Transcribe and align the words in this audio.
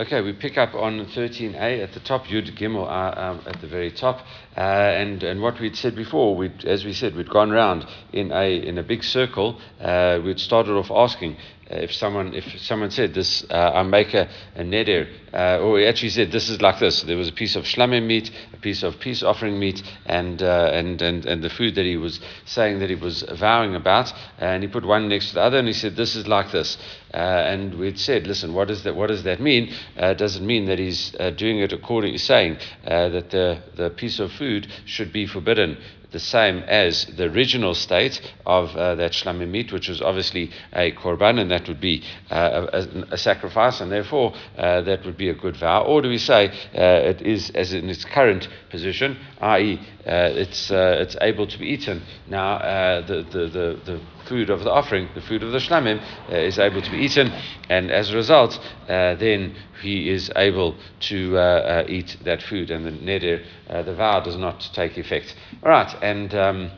Okay, 0.00 0.22
we 0.22 0.32
pick 0.32 0.56
up 0.56 0.74
on 0.74 1.04
13a 1.04 1.82
at 1.82 1.92
the 1.92 2.00
top, 2.00 2.24
Yud 2.24 2.56
Gimel 2.56 2.86
uh, 2.86 3.20
um, 3.20 3.42
at 3.46 3.60
the 3.60 3.66
very 3.66 3.90
top, 3.90 4.20
uh, 4.56 4.60
and 4.60 5.22
and 5.22 5.42
what 5.42 5.60
we'd 5.60 5.76
said 5.76 5.94
before, 5.94 6.34
we'd, 6.34 6.64
as 6.64 6.86
we 6.86 6.94
said, 6.94 7.14
we'd 7.14 7.28
gone 7.28 7.50
round 7.50 7.84
in 8.10 8.32
a 8.32 8.66
in 8.66 8.78
a 8.78 8.82
big 8.82 9.04
circle. 9.04 9.60
Uh, 9.78 10.18
we'd 10.24 10.40
started 10.40 10.72
off 10.72 10.90
asking 10.90 11.36
if 11.70 11.92
someone 11.92 12.34
if 12.34 12.60
someone 12.60 12.90
said 12.90 13.14
this, 13.14 13.44
uh, 13.50 13.70
I 13.74 13.82
make 13.82 14.12
a, 14.12 14.28
a 14.56 14.62
neder, 14.62 15.08
uh, 15.32 15.58
or 15.62 15.78
he 15.78 15.86
actually 15.86 16.10
said 16.10 16.32
this 16.32 16.48
is 16.48 16.60
like 16.60 16.78
this. 16.80 17.02
There 17.02 17.16
was 17.16 17.28
a 17.28 17.32
piece 17.32 17.56
of 17.56 17.64
shlamim 17.64 18.06
meat, 18.06 18.30
a 18.52 18.56
piece 18.56 18.82
of 18.82 18.98
peace 18.98 19.22
offering 19.22 19.58
meat, 19.58 19.82
and 20.06 20.42
uh, 20.42 20.70
and 20.72 21.00
and 21.00 21.24
and 21.26 21.42
the 21.42 21.50
food 21.50 21.76
that 21.76 21.84
he 21.84 21.96
was 21.96 22.20
saying 22.44 22.80
that 22.80 22.90
he 22.90 22.96
was 22.96 23.22
vowing 23.22 23.74
about, 23.74 24.12
and 24.38 24.62
he 24.62 24.68
put 24.68 24.84
one 24.84 25.08
next 25.08 25.28
to 25.28 25.34
the 25.34 25.42
other, 25.42 25.58
and 25.58 25.68
he 25.68 25.74
said 25.74 25.96
this 25.96 26.16
is 26.16 26.26
like 26.26 26.50
this. 26.50 26.76
Uh, 27.12 27.16
and 27.16 27.74
we'd 27.74 27.98
said, 27.98 28.26
listen, 28.26 28.54
what 28.54 28.68
does 28.68 28.84
that 28.84 28.94
what 28.94 29.08
does 29.08 29.22
that 29.22 29.40
mean? 29.40 29.72
Uh, 29.96 30.14
does 30.14 30.36
it 30.36 30.42
mean 30.42 30.66
that 30.66 30.78
he's 30.78 31.10
doing 31.36 31.58
it 31.60 31.72
according, 31.72 32.12
to 32.12 32.18
saying 32.18 32.56
that 32.84 33.30
the 33.30 33.62
the 33.76 33.90
piece 33.90 34.18
of 34.18 34.32
food 34.32 34.66
should 34.84 35.12
be 35.12 35.26
forbidden 35.26 35.76
the 36.12 36.18
same 36.18 36.58
as 36.60 37.06
the 37.16 37.24
original 37.24 37.74
state 37.74 38.20
of 38.46 38.74
uh, 38.76 38.94
that 38.96 39.14
meat, 39.48 39.72
which 39.72 39.88
was 39.88 40.02
obviously 40.02 40.50
a 40.72 40.92
korban, 40.92 41.38
and 41.40 41.50
that 41.50 41.68
would 41.68 41.80
be 41.80 42.02
uh, 42.30 42.66
a, 42.72 43.14
a, 43.14 43.18
sacrifice, 43.18 43.80
and 43.80 43.90
therefore 43.90 44.34
uh, 44.56 44.80
that 44.82 45.04
would 45.04 45.16
be 45.16 45.28
a 45.28 45.34
good 45.34 45.56
vow. 45.56 45.84
Or 45.84 46.02
do 46.02 46.08
we 46.08 46.18
say 46.18 46.48
uh, 46.48 47.10
it 47.10 47.22
is 47.22 47.50
as 47.50 47.72
in 47.72 47.88
its 47.88 48.04
current 48.04 48.48
position, 48.70 49.16
i.e., 49.40 49.80
uh, 50.06 50.30
it's 50.32 50.70
uh, 50.70 50.96
it's 51.00 51.16
able 51.20 51.46
to 51.46 51.58
be 51.58 51.66
eaten 51.66 52.02
now? 52.28 52.58
the, 53.06 53.22
the 53.22 53.46
the 53.48 53.80
the 53.84 54.00
food 54.26 54.48
of 54.48 54.62
the 54.62 54.70
offering, 54.70 55.08
the 55.14 55.20
food 55.20 55.42
of 55.42 55.52
the 55.52 55.58
shlamim, 55.58 56.00
uh, 56.30 56.36
is 56.36 56.58
able 56.58 56.80
to 56.80 56.90
be 56.90 56.98
eaten, 56.98 57.32
and 57.68 57.90
as 57.90 58.10
a 58.10 58.16
result, 58.16 58.58
uh, 58.88 59.14
then 59.16 59.54
he 59.82 60.08
is 60.08 60.30
able 60.36 60.76
to 61.00 61.36
uh, 61.36 61.40
uh 61.40 61.84
eat 61.88 62.16
that 62.24 62.42
food, 62.42 62.70
and 62.70 62.86
the 62.86 62.92
neder, 62.92 63.44
uh, 63.68 63.82
the 63.82 63.94
vow, 63.94 64.20
does 64.20 64.36
not 64.36 64.60
take 64.72 64.96
effect. 64.96 65.34
All 65.62 65.70
right, 65.70 65.92
and. 66.02 66.34
Um, 66.34 66.70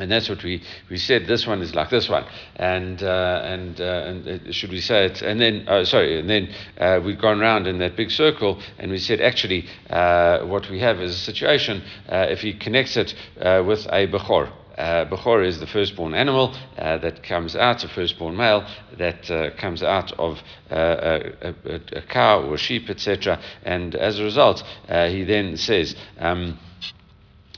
and 0.00 0.10
that's 0.10 0.28
what 0.28 0.42
we, 0.42 0.62
we 0.90 0.96
said. 0.96 1.26
This 1.26 1.46
one 1.46 1.62
is 1.62 1.74
like 1.74 1.90
this 1.90 2.08
one, 2.08 2.24
and 2.56 3.02
uh, 3.02 3.42
and 3.44 3.80
uh, 3.80 3.84
and 3.84 4.54
should 4.54 4.70
we 4.70 4.80
say 4.80 5.06
it? 5.06 5.22
And 5.22 5.40
then 5.40 5.66
uh, 5.68 5.84
sorry, 5.84 6.18
and 6.20 6.28
then 6.28 6.54
uh, 6.78 7.00
we've 7.04 7.20
gone 7.20 7.40
around 7.40 7.66
in 7.66 7.78
that 7.78 7.96
big 7.96 8.10
circle, 8.10 8.60
and 8.78 8.90
we 8.90 8.98
said 8.98 9.20
actually 9.20 9.66
what 9.88 10.68
we 10.70 10.80
have 10.80 11.00
is 11.00 11.14
a 11.14 11.18
situation 11.18 11.82
if 12.08 12.40
he 12.40 12.52
connects 12.54 12.96
it 12.96 13.14
with 13.36 13.86
a 13.86 14.06
bechor, 14.06 14.50
uh, 14.78 15.04
Bechor 15.04 15.46
is 15.46 15.60
the 15.60 15.66
firstborn 15.66 16.14
animal 16.14 16.54
uh, 16.78 16.98
that 16.98 17.22
comes 17.22 17.54
out, 17.54 17.84
a 17.84 17.88
firstborn 17.88 18.36
male 18.36 18.66
that 18.98 19.30
uh, 19.30 19.50
comes 19.56 19.82
out 19.82 20.12
of 20.18 20.42
uh, 20.70 20.74
a, 21.42 21.54
a, 21.64 21.80
a, 21.92 22.02
cow 22.02 22.42
or 22.42 22.56
sheep, 22.56 22.90
etc. 22.90 23.40
And 23.64 23.94
as 23.94 24.18
a 24.18 24.24
result, 24.24 24.64
uh, 24.88 25.08
he 25.08 25.24
then 25.24 25.56
says, 25.56 25.94
um, 26.18 26.58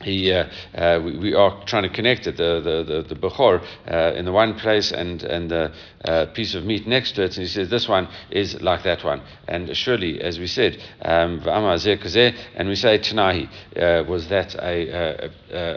he, 0.03 0.31
uh, 0.31 0.45
uh, 0.75 1.01
we, 1.03 1.17
we, 1.17 1.35
are 1.35 1.65
trying 1.65 1.85
to 1.85 1.89
connect 1.89 2.27
it, 2.27 2.37
the, 2.37 2.61
the, 2.61 2.85
the, 2.85 3.15
the 3.15 3.15
Bechor, 3.15 3.65
uh, 3.91 4.13
in 4.15 4.27
the 4.27 4.33
one 4.33 4.55
place 4.59 4.93
and, 4.93 5.23
and 5.23 5.51
the 5.51 5.73
uh, 6.05 6.27
piece 6.27 6.55
of 6.55 6.65
meat 6.65 6.87
next 6.87 7.13
to 7.13 7.23
it. 7.23 7.37
And 7.37 7.47
he 7.47 7.49
says, 7.49 7.71
this 7.71 7.89
one 7.89 8.09
is 8.31 8.61
like 8.61 8.83
that 8.83 9.03
one. 9.05 9.23
And 9.49 9.75
surely, 9.75 10.21
as 10.21 10.39
we 10.39 10.49
said, 10.49 10.83
um, 11.03 11.41
and 11.47 12.69
we 12.69 12.75
say 12.75 12.99
Tanahi, 12.99 13.49
uh, 13.77 14.05
was 14.07 14.29
that 14.29 14.55
a, 14.57 15.31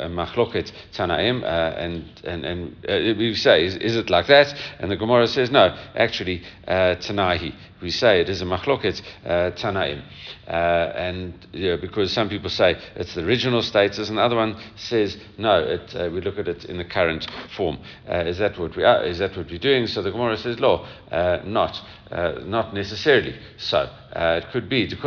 machloket 0.10 0.72
Tanaim? 0.94 1.44
Uh, 1.44 1.46
and 1.78 2.06
and, 2.26 2.46
and 2.46 3.18
we 3.18 3.34
say, 3.36 3.66
is, 3.66 3.78
is, 3.78 3.96
it 3.96 4.10
like 4.10 4.28
that? 4.28 4.54
And 4.80 4.92
the 4.92 4.98
Gemara 4.98 5.28
says, 5.28 5.50
no, 5.50 5.76
actually, 5.96 6.44
Tanahi. 6.68 7.56
We 7.82 7.92
say 7.92 8.22
it 8.22 8.30
is 8.30 8.42
a 8.42 8.46
machloket 8.46 9.02
Tanaim. 9.26 10.04
Uh, 10.48 10.52
and 10.96 11.48
you 11.54 11.70
know, 11.70 11.78
because 11.78 12.12
some 12.12 12.28
people 12.28 12.50
say 12.50 12.76
it's 12.96 13.14
the 13.14 13.24
original 13.24 13.62
status, 13.62 14.10
and 14.10 14.18
the 14.18 14.22
other 14.22 14.36
one 14.36 14.60
says 14.76 15.16
no. 15.38 15.60
It, 15.60 15.96
uh, 15.96 16.10
we 16.12 16.22
look 16.22 16.40
at 16.40 16.48
it 16.48 16.66
in 16.66 16.78
the 16.78 16.86
current 16.86 17.28
form. 17.56 17.78
Uh, 18.10 18.26
is 18.26 18.40
that 18.40 18.58
what 18.58 18.76
we 18.76 18.84
are? 18.84 19.04
Is 19.06 19.20
that 19.20 19.38
what 19.38 19.50
we're 19.52 19.60
doing? 19.60 19.86
So 19.86 20.02
the 20.02 20.12
Gemara 20.12 20.38
says, 20.38 20.60
"Law, 20.60 20.88
uh, 21.12 21.40
not, 21.46 21.80
uh, 22.12 22.40
not 22.46 22.74
necessarily." 22.74 23.36
So 23.58 23.90
uh, 24.14 24.42
it 24.42 24.50
could 24.52 24.70
be 24.70 24.84
It 24.84 25.00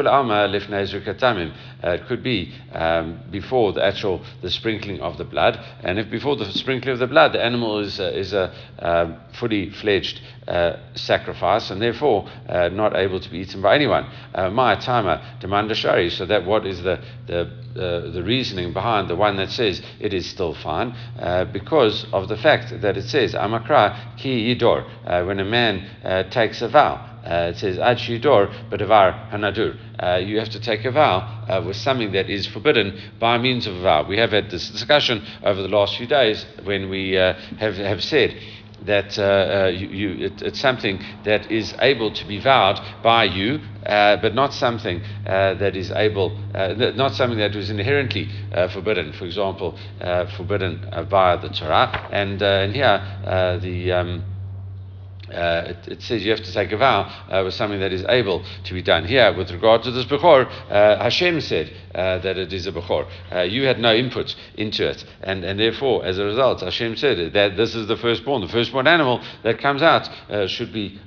could 2.06 2.22
be 2.22 2.54
um, 2.72 3.18
before 3.30 3.72
the 3.72 3.84
actual 3.84 4.22
the 4.40 4.50
sprinkling 4.50 5.00
of 5.00 5.18
the 5.18 5.24
blood, 5.24 5.58
and 5.82 5.98
if 5.98 6.10
before 6.10 6.36
the 6.36 6.46
sprinkling 6.52 6.92
of 6.92 6.98
the 6.98 7.06
blood, 7.06 7.32
the 7.32 7.42
animal 7.42 7.78
is 7.80 7.98
is 7.98 8.32
a 8.32 8.52
um, 8.78 9.16
fully 9.32 9.70
fledged 9.70 10.20
sacrifice, 10.94 11.70
and 11.70 11.80
therefore 11.80 12.28
not 12.48 12.96
able 12.96 13.20
to 13.20 13.30
be 13.30 13.38
eaten 13.38 13.60
by 13.62 13.74
anyone. 13.74 14.06
My 14.52 14.76
timer 14.76 15.20
demanda 15.40 15.74
shari. 15.74 16.10
So 16.10 16.26
that 16.26 16.44
what 16.44 16.66
is 16.66 16.82
the 16.82 16.98
the 17.26 17.62
uh, 17.72 18.10
the 18.10 18.22
reasoning 18.22 18.72
behind 18.74 19.08
the 19.08 19.16
one 19.16 19.36
that 19.36 19.50
says 19.50 19.80
it 19.98 20.12
is 20.12 20.28
still 20.28 20.52
fine 20.52 20.94
uh, 21.18 21.46
because 21.46 22.04
of 22.12 22.28
the 22.28 22.36
fact 22.36 22.82
that 22.82 22.98
it 22.98 23.04
says 23.04 23.32
amakra 23.32 24.14
ki 24.18 24.54
yidor 24.54 24.84
uh, 25.06 25.24
when 25.24 25.40
a 25.40 25.44
man 25.44 25.78
uh, 26.04 26.22
takes 26.24 26.60
a 26.60 26.68
vow. 26.68 26.91
Uh, 27.24 27.50
it 27.50 27.56
says 27.58 27.78
ad 27.78 27.98
shidor 27.98 28.48
bedavar 28.70 29.30
hanadur. 29.30 29.76
Uh, 29.98 30.16
you 30.16 30.38
have 30.38 30.50
to 30.50 30.60
take 30.60 30.84
a 30.84 30.90
vow 30.90 31.62
with 31.66 31.76
something 31.76 32.12
that 32.12 32.28
is 32.28 32.46
forbidden 32.46 32.98
by 33.20 33.38
means 33.38 33.66
of 33.66 33.76
a 33.76 33.80
vow. 33.80 34.06
We 34.08 34.18
have 34.18 34.32
had 34.32 34.50
this 34.50 34.70
discussion 34.70 35.24
over 35.42 35.62
the 35.62 35.68
last 35.68 35.96
few 35.96 36.06
days 36.06 36.44
when 36.64 36.88
we 36.88 37.12
have 37.12 37.76
have 37.76 38.02
said 38.02 38.34
that 38.86 39.18
uh, 39.18 39.22
uh, 39.22 39.66
you, 39.68 39.88
you, 39.88 40.26
it, 40.26 40.42
it's 40.42 40.60
something 40.60 41.02
that 41.24 41.50
is 41.50 41.74
able 41.80 42.12
to 42.12 42.26
be 42.26 42.40
vowed 42.40 42.80
by 43.02 43.24
you, 43.24 43.60
uh, 43.86 44.16
but 44.16 44.34
not 44.34 44.52
something 44.52 45.00
uh, 45.26 45.54
that 45.54 45.76
is 45.76 45.90
able, 45.92 46.36
uh, 46.54 46.74
not 46.94 47.14
something 47.14 47.38
that 47.38 47.54
was 47.54 47.70
inherently 47.70 48.28
uh, 48.52 48.68
forbidden. 48.68 49.12
For 49.12 49.24
example, 49.24 49.78
forbidden 50.36 50.88
via 51.08 51.40
the 51.40 51.48
Torah, 51.48 52.08
and, 52.12 52.42
and 52.42 52.74
here 52.74 53.58
the 53.62 53.92
um, 53.92 54.24
uh, 55.32 55.64
it, 55.68 55.88
it, 55.88 56.02
says 56.02 56.24
you 56.24 56.30
have 56.30 56.42
to 56.42 56.52
take 56.52 56.72
a 56.72 56.76
vow 56.76 57.02
uh, 57.30 57.42
with 57.44 57.54
something 57.54 57.80
that 57.80 57.92
is 57.92 58.04
able 58.08 58.44
to 58.64 58.74
be 58.74 58.82
done. 58.82 59.04
Here, 59.04 59.34
with 59.36 59.50
regard 59.50 59.82
to 59.84 59.90
this 59.90 60.04
Bechor, 60.04 60.46
uh, 60.70 61.02
Hashem 61.02 61.40
said 61.40 61.72
uh, 61.94 62.18
that 62.18 62.36
it 62.36 62.52
is 62.52 62.66
a 62.66 62.72
Bechor. 62.72 63.06
Uh, 63.32 63.40
you 63.40 63.64
had 63.64 63.78
no 63.78 63.94
input 63.94 64.34
into 64.56 64.88
it, 64.88 65.04
and, 65.22 65.44
and 65.44 65.58
therefore, 65.58 66.04
as 66.04 66.18
a 66.18 66.24
result, 66.24 66.60
Hashem 66.60 66.96
said 66.96 67.32
that 67.32 67.56
this 67.56 67.74
is 67.74 67.88
the 67.88 67.96
firstborn. 67.96 68.42
The 68.42 68.48
firstborn 68.48 68.86
animal 68.86 69.22
that 69.42 69.58
comes 69.58 69.82
out 69.82 70.08
should 70.48 70.72
be 70.72 71.00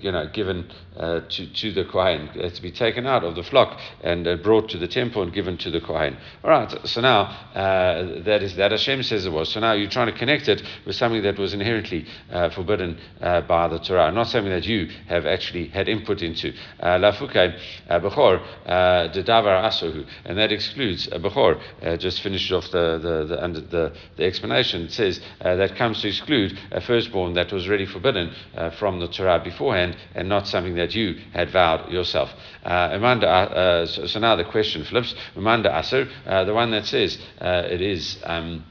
you 0.00 0.12
know, 0.12 0.28
given 0.32 0.70
to, 0.96 1.28
to 1.28 1.72
the 1.72 1.84
Kohen, 1.84 2.28
to 2.32 2.62
be 2.62 2.72
taken 2.72 3.06
out 3.06 3.24
of 3.24 3.34
the 3.34 3.42
flock 3.42 3.78
and 4.02 4.42
brought 4.42 4.68
to 4.70 4.78
the 4.78 4.88
temple 4.88 5.22
and 5.22 5.32
given 5.32 5.56
to 5.58 5.70
the 5.70 5.80
Kohen. 5.80 6.16
All 6.44 6.50
right, 6.50 6.86
so 6.86 7.00
now 7.00 7.36
that 7.54 8.42
is 8.42 8.56
that 8.56 8.70
Hashem 8.70 9.02
says 9.02 9.26
it 9.26 9.32
was. 9.32 9.52
So 9.52 9.60
now 9.60 9.72
you're 9.72 9.90
trying 9.90 10.12
to 10.12 10.18
connect 10.18 10.48
it 10.48 10.62
with 10.84 10.96
something 10.96 11.22
that 11.22 11.38
was 11.38 11.54
inherently 11.54 12.06
forbidden 12.52 12.98
by 13.46 13.68
the 13.68 13.78
Torah, 13.78 14.10
not 14.12 14.28
something 14.28 14.52
that 14.52 14.66
you 14.66 14.88
have 15.06 15.26
actually 15.26 15.68
had 15.68 15.88
input 15.88 16.22
into. 16.22 16.52
Uh, 16.80 16.98
Lafuke 16.98 17.58
uh, 17.88 18.00
Bechor 18.00 18.40
uh, 18.66 19.12
the 19.12 19.22
Davar 19.22 19.62
Asuhu, 19.64 20.06
and 20.24 20.38
that 20.38 20.52
excludes 20.52 21.06
Bechor. 21.08 21.60
Just 21.98 22.20
finished 22.20 22.52
off 22.52 22.70
the 22.70 22.98
the 22.98 23.60
the, 23.60 23.92
the, 24.16 24.24
explanation. 24.24 24.82
It 24.82 24.92
says 24.92 25.20
that 25.40 25.76
comes 25.76 26.00
to 26.02 26.08
exclude 26.08 26.58
a 26.70 26.80
firstborn 26.80 27.34
that 27.34 27.52
was 27.52 27.66
already 27.68 27.86
forbidden 27.86 28.32
from 28.78 29.00
the 29.00 29.08
Torah 29.08 29.40
beforehand, 29.42 29.96
and 30.14 30.28
not 30.28 30.46
something 30.48 30.74
that 30.74 30.94
you 30.94 31.18
had 31.32 31.50
vowed 31.50 31.90
yourself. 31.90 32.30
Uh, 32.64 33.86
so, 33.86 34.18
now 34.20 34.36
the 34.36 34.44
question 34.44 34.84
flips. 34.84 35.14
Umanda 35.36 35.72
Asr, 35.72 36.46
the 36.46 36.54
one 36.54 36.70
that 36.70 36.86
says 36.86 37.18
it 37.40 37.80
is. 37.80 38.18
Um, 38.24 38.64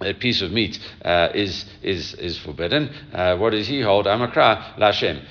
a 0.00 0.12
piece 0.14 0.42
of 0.42 0.52
meat 0.52 0.78
uh, 1.04 1.28
is 1.34 1.64
is 1.82 2.14
is 2.14 2.38
forbidden. 2.38 2.90
Uh, 3.12 3.36
what 3.36 3.50
does 3.50 3.66
he 3.66 3.80
hold? 3.80 4.06
Amakra 4.06 4.76
lashem, 4.78 5.22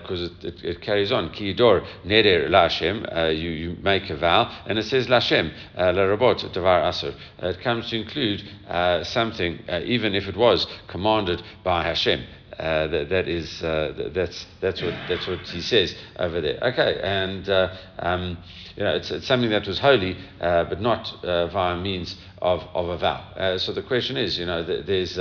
because 0.00 0.22
uh, 0.22 0.32
it, 0.42 0.44
it, 0.44 0.64
it, 0.64 0.80
carries 0.80 1.12
on. 1.12 1.30
Kiyidor 1.30 1.86
neder 2.04 2.48
lashem. 2.48 3.04
Uh, 3.14 3.28
you 3.28 3.50
you 3.50 3.76
make 3.82 4.08
a 4.10 4.16
vow, 4.16 4.50
and 4.66 4.78
it 4.78 4.84
says 4.84 5.08
lashem 5.08 5.52
uh, 5.76 5.92
larabot 5.92 6.38
davar 6.52 6.82
asur. 6.84 7.14
It 7.40 7.60
comes 7.60 7.90
to 7.90 7.96
include 7.96 8.42
uh, 8.68 9.04
something, 9.04 9.58
even 9.84 10.14
if 10.14 10.28
it 10.28 10.36
was 10.36 10.66
commanded 10.88 11.42
by 11.62 11.84
Hashem. 11.84 12.24
Uh, 12.60 12.88
that, 12.88 13.08
that 13.08 13.26
is 13.26 13.62
uh, 13.62 14.10
that's 14.12 14.44
that's 14.60 14.82
what 14.82 14.92
that's 15.08 15.26
what 15.26 15.38
he 15.48 15.62
says 15.62 15.94
over 16.18 16.42
there. 16.42 16.58
Okay, 16.62 17.00
and 17.02 17.48
uh, 17.48 17.74
um, 17.98 18.36
you 18.76 18.84
know 18.84 18.94
it's, 18.96 19.10
it's, 19.10 19.26
something 19.26 19.48
that 19.48 19.66
was 19.66 19.78
holy, 19.78 20.14
but 20.38 20.78
not 20.78 21.10
via 21.22 21.76
means 21.80 22.16
of, 22.42 22.62
of 22.74 22.90
a 22.90 22.98
vow. 22.98 23.56
so 23.56 23.72
the 23.72 23.82
question 23.82 24.18
is, 24.18 24.38
you 24.38 24.44
know, 24.44 24.62
there's 24.62 25.18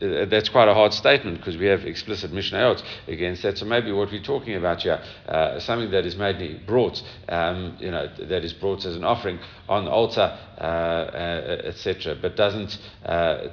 that's 0.00 0.48
quite 0.48 0.68
a 0.68 0.74
hard 0.74 0.94
statement 0.94 1.36
because 1.36 1.56
we 1.56 1.66
have 1.66 1.84
explicit 1.84 2.32
Mishnayot 2.32 2.82
against 3.06 3.42
that. 3.42 3.58
So 3.58 3.66
maybe 3.66 3.92
what 3.92 4.10
we're 4.10 4.22
talking 4.22 4.56
about 4.56 4.82
here, 4.82 5.00
uh, 5.28 5.60
something 5.60 5.90
that 5.90 6.06
is 6.06 6.16
made 6.16 6.66
brought, 6.66 7.02
um, 7.28 7.76
you 7.78 7.90
know, 7.90 8.08
that 8.18 8.44
is 8.44 8.54
brought 8.54 8.84
as 8.86 8.96
an 8.96 9.04
offering 9.04 9.38
on 9.68 9.84
the 9.84 9.90
altar, 9.90 10.36
uh, 10.58 10.62
uh, 10.62 11.62
etc., 11.64 12.16
but 12.20 12.34
doesn't 12.34 12.78
uh, 13.04 13.48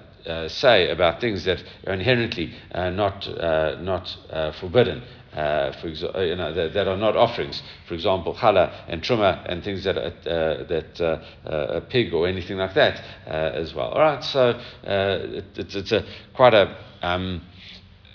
say 0.50 0.90
about 0.90 1.22
things 1.22 1.46
that 1.46 1.64
are 1.86 1.94
inherently 1.94 2.54
uh, 2.72 2.90
not, 2.90 3.28
uh, 3.28 3.78
not 3.80 4.18
forbidden. 4.60 5.04
uh, 5.34 5.72
for 5.74 5.90
exa- 5.90 6.16
uh, 6.16 6.22
you 6.22 6.36
know, 6.36 6.52
that, 6.54 6.74
that, 6.74 6.88
are 6.88 6.98
not 6.98 7.16
offerings. 7.16 7.62
For 7.88 7.94
example, 7.94 8.34
challah 8.34 8.72
and 8.88 9.04
truma 9.04 9.46
and 9.46 9.64
things 9.64 9.84
that 9.84 9.98
uh, 9.98 10.64
that 10.66 11.00
uh, 11.00 11.78
a 11.78 11.82
pig 11.82 12.14
or 12.14 12.28
anything 12.28 12.58
like 12.58 12.74
that 12.74 13.04
as 13.28 13.74
well. 13.76 13.90
All 13.90 14.02
right, 14.02 14.24
so 14.24 14.60
it, 14.84 15.46
it's, 15.56 15.76
it's 15.76 15.92
a 15.92 16.04
quite 16.34 16.54
a 16.56 16.76
um, 17.02 17.44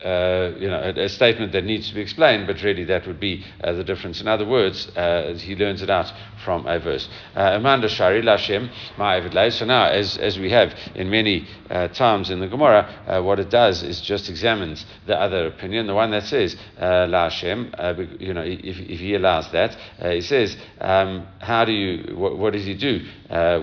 uh, 0.04 0.52
you 0.58 0.68
know, 0.68 0.80
a, 0.80 1.04
a, 1.04 1.08
statement 1.08 1.52
that 1.52 1.64
needs 1.64 1.88
to 1.88 1.94
be 1.94 2.00
explained, 2.00 2.46
but 2.46 2.60
really 2.62 2.84
that 2.84 3.06
would 3.06 3.20
be 3.20 3.44
uh, 3.62 3.72
the 3.72 3.84
difference. 3.84 4.20
In 4.20 4.26
other 4.26 4.46
words, 4.46 4.88
uh, 4.96 5.34
he 5.38 5.54
learns 5.54 5.80
it 5.80 5.90
out 5.90 6.12
from 6.44 6.66
a 6.66 6.80
verse. 6.80 7.08
Uh, 7.36 7.52
Amanda 7.54 7.88
Shari 7.88 8.20
Lashem 8.20 8.68
So 9.52 9.64
now, 9.64 9.86
as, 9.86 10.18
as 10.18 10.38
we 10.38 10.50
have 10.50 10.74
in 10.96 11.08
many 11.08 11.46
uh, 11.70 11.88
times 11.88 12.30
in 12.30 12.40
the 12.40 12.48
Gemara, 12.48 13.22
what 13.22 13.38
it 13.38 13.50
does 13.50 13.82
is 13.84 14.00
just 14.00 14.28
examines 14.28 14.84
the 15.06 15.18
other 15.18 15.46
opinion, 15.46 15.86
the 15.86 15.94
one 15.94 16.10
that 16.10 16.24
says 16.24 16.56
Lashem. 16.80 18.20
you 18.20 18.34
know, 18.34 18.42
if, 18.42 18.78
if 18.78 18.98
he 18.98 19.14
allows 19.14 19.50
that, 19.52 19.76
he 20.00 20.20
says, 20.20 20.56
um, 20.80 21.26
how 21.38 21.64
do 21.64 21.72
you? 21.72 22.16
What, 22.16 22.38
what, 22.38 22.52
does 22.54 22.64
he 22.64 22.74
do 22.74 23.06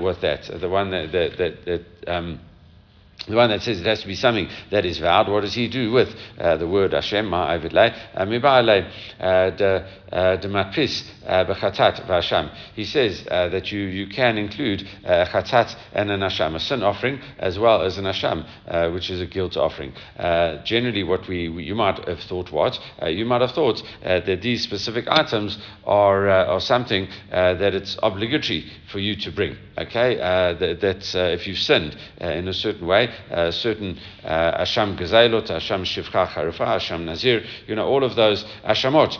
with 0.01 0.21
that? 0.21 0.43
The 0.43 0.69
one 0.69 0.91
that 0.91 1.11
that 1.11 1.37
that, 1.37 1.65
that 1.65 1.85
um, 2.07 2.39
the 3.27 3.35
one 3.35 3.49
that 3.49 3.61
says 3.61 3.79
it 3.79 3.85
has 3.85 4.01
to 4.01 4.07
be 4.07 4.15
something 4.15 4.47
that 4.71 4.85
is 4.85 4.97
vowed, 4.99 5.27
what 5.29 5.41
does 5.41 5.53
he 5.53 5.67
do 5.67 5.91
with 5.91 6.09
uh, 6.39 6.57
the 6.57 6.67
word 6.67 6.93
Hashem, 6.93 7.25
ma'avidlei? 7.25 7.93
Uh, 10.11 10.37
Dematpis 10.37 11.03
uh, 11.29 11.45
b'chatat 11.45 12.05
v'asham. 12.07 12.51
He 12.75 12.85
says 12.85 13.25
uh, 13.29 13.49
that 13.49 13.71
you, 13.71 13.81
you 13.81 14.07
can 14.07 14.37
include 14.37 14.87
uh, 15.05 15.25
chatat 15.25 15.75
and 15.93 16.09
an 16.09 16.21
asham, 16.21 16.55
a 16.55 16.59
sin 16.59 16.81
offering, 16.81 17.19
as 17.37 17.59
well 17.59 17.83
as 17.83 17.97
an 17.97 18.05
asham, 18.05 18.47
uh, 18.67 18.89
which 18.89 19.09
is 19.09 19.21
a 19.21 19.27
guilt 19.27 19.55
offering. 19.55 19.93
Uh, 20.17 20.63
generally, 20.63 21.03
what 21.03 21.27
we, 21.27 21.47
we, 21.49 21.63
you 21.63 21.75
might 21.75 22.07
have 22.07 22.19
thought 22.21 22.51
what 22.51 22.79
uh, 23.01 23.07
you 23.07 23.25
might 23.25 23.41
have 23.41 23.51
thought 23.51 23.81
that 24.01 24.41
these 24.41 24.63
specific 24.63 25.05
items 25.07 25.57
are 25.85 26.27
are 26.29 26.59
something 26.59 27.07
that 27.29 27.73
it's 27.75 27.97
obligatory 28.01 28.65
for 28.91 28.99
you 28.99 29.15
to 29.15 29.31
bring. 29.31 29.55
Okay, 29.77 30.15
that, 30.15 30.81
that 30.81 31.15
if 31.33 31.47
you've 31.47 31.57
sinned 31.59 31.95
in 32.19 32.47
a 32.47 32.53
certain 32.53 32.87
way, 32.87 33.09
certain 33.51 33.97
asham 34.23 34.97
gazelot, 34.97 35.47
asham 35.47 35.83
shivcha 35.83 36.27
charufa, 36.27 36.65
asham 36.65 37.05
nazir, 37.05 37.43
you 37.67 37.75
know 37.75 37.87
all 37.87 38.03
of 38.03 38.15
those 38.15 38.43
ashamot 38.65 39.17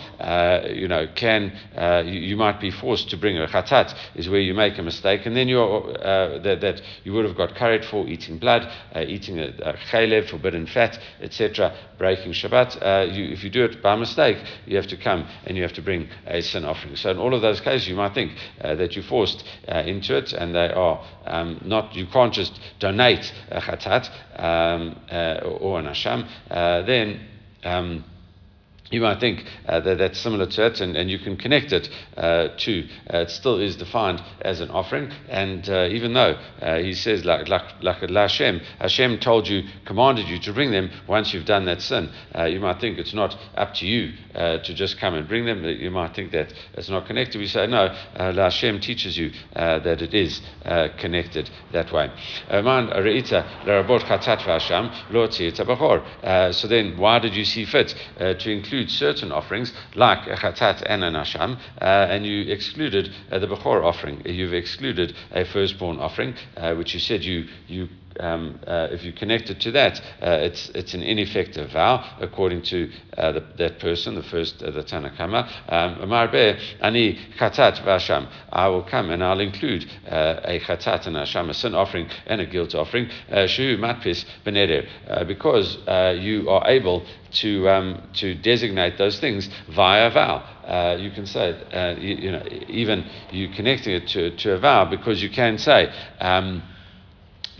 you 0.75 0.87
know, 0.87 1.07
can, 1.15 1.51
you, 2.05 2.37
might 2.37 2.59
be 2.59 2.71
forced 2.71 3.09
to 3.09 3.17
bring 3.17 3.37
a 3.37 3.47
chatat, 3.47 3.93
is 4.15 4.29
where 4.29 4.39
you 4.39 4.53
make 4.53 4.77
a 4.77 4.83
mistake, 4.83 5.25
and 5.25 5.35
then 5.35 5.47
you're, 5.47 5.89
uh, 5.99 6.39
that, 6.39 6.61
that, 6.61 6.81
you 7.03 7.13
would 7.13 7.25
have 7.25 7.35
got 7.35 7.55
carried 7.55 7.85
for 7.85 8.07
eating 8.07 8.37
blood, 8.37 8.69
uh, 8.95 9.01
eating 9.01 9.39
a, 9.39 9.53
a 9.61 10.23
forbidden 10.27 10.65
fat, 10.67 10.99
etc., 11.21 11.75
breaking 11.97 12.31
Shabbat. 12.31 12.81
Uh, 12.81 13.11
you, 13.11 13.25
if 13.25 13.43
you 13.43 13.49
do 13.49 13.65
it 13.65 13.81
by 13.81 13.95
mistake, 13.95 14.37
you 14.65 14.75
have 14.75 14.87
to 14.87 14.97
come 14.97 15.27
and 15.45 15.57
you 15.57 15.63
have 15.63 15.73
to 15.73 15.81
bring 15.81 16.09
a 16.25 16.41
sin 16.41 16.65
offering. 16.65 16.95
So 16.95 17.11
in 17.11 17.17
all 17.17 17.33
of 17.33 17.41
those 17.41 17.61
cases, 17.61 17.87
you 17.87 17.95
might 17.95 18.13
think 18.13 18.31
uh, 18.61 18.75
that 18.75 18.95
you're 18.95 19.05
forced 19.05 19.43
uh, 19.67 19.79
into 19.79 20.17
it, 20.17 20.33
and 20.33 20.55
they 20.55 20.69
are 20.69 21.03
um, 21.25 21.61
not, 21.65 21.95
you 21.95 22.07
can't 22.07 22.33
just 22.33 22.59
donate 22.79 23.31
a 23.49 23.61
chatat 23.61 24.09
um, 24.37 24.99
or 25.61 25.79
an 25.79 25.85
asham, 25.85 26.27
then 26.49 27.21
um, 27.63 28.03
you 28.91 29.01
might 29.01 29.19
think 29.19 29.45
uh, 29.67 29.79
that 29.81 29.97
that's 29.99 30.19
similar 30.19 30.45
to 30.47 30.65
it, 30.65 30.81
and, 30.81 30.95
and 30.95 31.09
you 31.09 31.19
can 31.19 31.37
connect 31.37 31.71
it 31.71 31.89
uh, 32.17 32.49
to. 32.57 32.87
Uh, 33.13 33.19
it 33.19 33.29
still 33.29 33.59
is 33.59 33.75
defined 33.75 34.21
as 34.41 34.61
an 34.61 34.71
offering, 34.71 35.11
and 35.27 35.69
uh, 35.69 35.87
even 35.89 36.13
though 36.13 36.37
uh, 36.61 36.77
he 36.77 36.93
says 36.93 37.25
like 37.25 37.47
like 37.47 37.81
like 37.81 38.09
Hashem, 38.09 38.61
Hashem 38.79 39.19
told 39.19 39.47
you, 39.47 39.63
commanded 39.85 40.27
you 40.27 40.39
to 40.39 40.53
bring 40.53 40.71
them 40.71 40.89
once 41.07 41.33
you've 41.33 41.45
done 41.45 41.65
that 41.65 41.81
sin. 41.81 42.09
Uh, 42.35 42.45
you 42.45 42.59
might 42.59 42.79
think 42.79 42.97
it's 42.97 43.13
not 43.13 43.37
up 43.55 43.73
to 43.75 43.85
you 43.85 44.13
to 44.33 44.73
just 44.73 44.97
come 44.97 45.13
and 45.13 45.27
bring 45.27 45.45
them. 45.45 45.63
You 45.63 45.91
might 45.91 46.15
think 46.15 46.31
that 46.31 46.53
it's 46.73 46.89
not 46.89 47.05
connected. 47.05 47.37
We 47.37 47.47
say 47.47 47.67
no. 47.67 47.89
Hashem 48.15 48.79
teaches 48.79 49.17
you 49.17 49.31
that 49.53 50.01
it 50.01 50.13
is 50.13 50.41
connected 50.97 51.49
that 51.71 51.91
way. 51.91 52.09
So 56.51 56.67
then, 56.67 56.97
why 56.97 57.19
did 57.19 57.35
you 57.35 57.45
see 57.45 57.65
fit 57.65 57.95
to 58.17 58.51
include 58.51 58.78
include 58.79 58.91
certain 58.91 59.31
offerings 59.31 59.73
like 59.95 60.27
a 60.27 60.35
chatat 60.35 60.83
and 60.85 61.03
an 61.03 61.13
asham, 61.13 61.57
uh, 61.81 62.07
and 62.09 62.25
you 62.25 62.51
excluded 62.51 63.11
uh, 63.31 63.39
the 63.39 63.47
bechor 63.47 63.83
offering. 63.83 64.21
You've 64.25 64.53
excluded 64.53 65.15
a 65.31 65.45
firstborn 65.45 65.99
offering, 65.99 66.35
uh, 66.55 66.75
which 66.75 66.93
you 66.93 66.99
said 66.99 67.23
you 67.23 67.47
you 67.67 67.89
um, 68.19 68.59
uh, 68.65 68.87
if 68.91 69.03
you 69.03 69.13
connect 69.13 69.49
it 69.49 69.59
to 69.61 69.71
that, 69.71 69.99
uh, 70.21 70.31
it's, 70.41 70.69
it's 70.69 70.93
an 70.93 71.03
ineffective 71.03 71.71
vow 71.71 72.17
according 72.19 72.61
to 72.63 72.91
uh, 73.17 73.31
the, 73.31 73.45
that 73.57 73.79
person, 73.79 74.15
the 74.15 74.23
first, 74.23 74.61
uh, 74.61 74.71
the 74.71 74.83
Tanakama. 74.83 75.47
Um, 75.71 76.11
ani 76.81 77.19
chatat 77.37 77.83
v'asham. 77.83 78.29
I 78.51 78.67
will 78.67 78.83
come 78.83 79.09
and 79.09 79.23
I'll 79.23 79.39
include 79.39 79.85
uh, 80.07 80.41
a 80.43 80.59
chatat 80.59 81.07
and 81.07 81.15
asham, 81.15 81.49
a 81.49 81.53
sin 81.53 81.75
offering 81.75 82.09
and 82.25 82.41
a 82.41 82.45
guilt 82.45 82.75
offering. 82.75 83.09
Uh, 83.31 83.47
shu 83.47 83.77
matpis 83.77 84.25
beneder, 84.45 84.87
because 85.27 85.77
you 86.19 86.49
are 86.49 86.67
able 86.67 87.05
to 87.31 87.69
um, 87.69 88.01
to 88.13 88.35
designate 88.35 88.97
those 88.97 89.19
things 89.19 89.49
via 89.69 90.09
vow. 90.09 90.37
Uh, 90.65 90.97
you 90.99 91.11
can 91.11 91.25
say, 91.25 91.51
uh, 91.73 91.99
you, 91.99 92.15
you, 92.15 92.31
know, 92.31 92.43
even 92.67 93.03
you 93.31 93.49
connecting 93.49 93.93
it 93.93 94.07
to, 94.07 94.35
to 94.37 94.53
a 94.53 94.59
vow 94.59 94.85
because 94.85 95.21
you 95.21 95.29
can 95.29 95.57
say. 95.57 95.91
Um, 96.19 96.63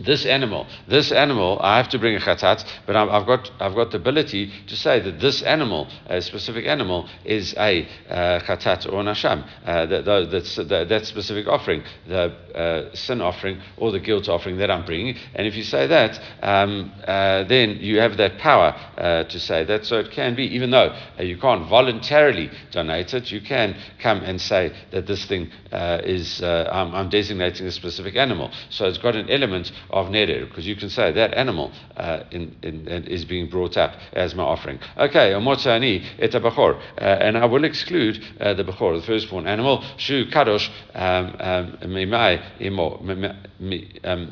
this 0.04 0.26
animal, 0.26 0.66
this 0.88 1.12
animal, 1.12 1.58
I 1.60 1.76
have 1.76 1.88
to 1.90 1.98
bring 1.98 2.16
a 2.16 2.20
chatat, 2.20 2.64
but 2.86 2.96
I've 2.96 3.26
got, 3.26 3.50
I've 3.60 3.74
got 3.74 3.90
the 3.90 3.98
ability 3.98 4.50
to 4.66 4.76
say 4.76 5.00
that 5.00 5.20
this 5.20 5.42
animal, 5.42 5.88
a 6.06 6.20
specific 6.20 6.66
animal, 6.66 7.08
is 7.24 7.54
a 7.58 7.86
uh, 8.08 8.40
chatat 8.40 8.86
or 8.86 9.02
nasham. 9.02 9.46
Uh, 9.64 9.86
that, 9.86 10.04
that, 10.04 10.88
that, 10.88 11.06
specific 11.06 11.46
offering, 11.46 11.82
the 12.06 12.32
uh, 12.54 12.94
sin 12.94 13.20
offering 13.20 13.60
or 13.76 13.92
the 13.92 14.00
guilt 14.00 14.28
offering 14.28 14.58
that 14.58 14.70
I'm 14.70 14.84
bringing. 14.84 15.16
And 15.34 15.46
if 15.46 15.54
you 15.54 15.62
say 15.62 15.86
that, 15.86 16.20
um, 16.42 16.92
uh, 17.06 17.44
then 17.44 17.78
you 17.80 18.00
have 18.00 18.16
that 18.16 18.38
power 18.38 18.74
uh, 18.96 19.24
to 19.24 19.40
say 19.40 19.64
that. 19.64 19.84
So 19.84 19.98
it 19.98 20.10
can 20.10 20.34
be, 20.34 20.44
even 20.54 20.70
though 20.70 20.96
uh, 21.18 21.22
you 21.22 21.38
can't 21.38 21.68
voluntarily 21.68 22.50
donate 22.70 23.12
it, 23.14 23.30
you 23.30 23.40
can 23.40 23.76
come 23.98 24.18
and 24.18 24.40
say 24.40 24.72
that 24.92 25.06
this 25.06 25.24
thing 25.26 25.50
is, 25.72 26.42
I'm, 26.42 26.94
I'm, 26.94 27.10
designating 27.10 27.66
a 27.66 27.72
specific 27.72 28.14
animal. 28.16 28.50
So 28.70 28.86
it's 28.86 28.98
got 28.98 29.16
an 29.16 29.28
element 29.28 29.72
of 29.92 30.08
neder, 30.08 30.48
because 30.48 30.66
you 30.66 30.76
can 30.76 30.90
say 30.90 31.12
that 31.12 31.34
animal 31.34 31.72
uh, 31.96 32.24
in, 32.30 32.56
in, 32.62 32.88
in, 32.88 33.04
is 33.04 33.24
being 33.24 33.48
brought 33.48 33.76
up 33.76 33.94
as 34.12 34.34
my 34.34 34.42
offering. 34.42 34.78
Okay, 34.96 35.32
omotzani 35.32 36.04
et 36.18 36.32
bechor, 36.32 36.76
uh, 36.76 37.00
and 37.00 37.36
I 37.36 37.46
will 37.46 37.64
exclude 37.64 38.22
uh, 38.40 38.54
the 38.54 38.64
bechor, 38.64 39.00
the 39.00 39.06
firstborn 39.06 39.46
animal, 39.46 39.84
shu 39.96 40.26
kadosh 40.26 40.68
um, 40.94 41.36
um, 41.40 41.90
mimai 41.90 42.40
imo. 42.60 42.98
Um, 44.04 44.30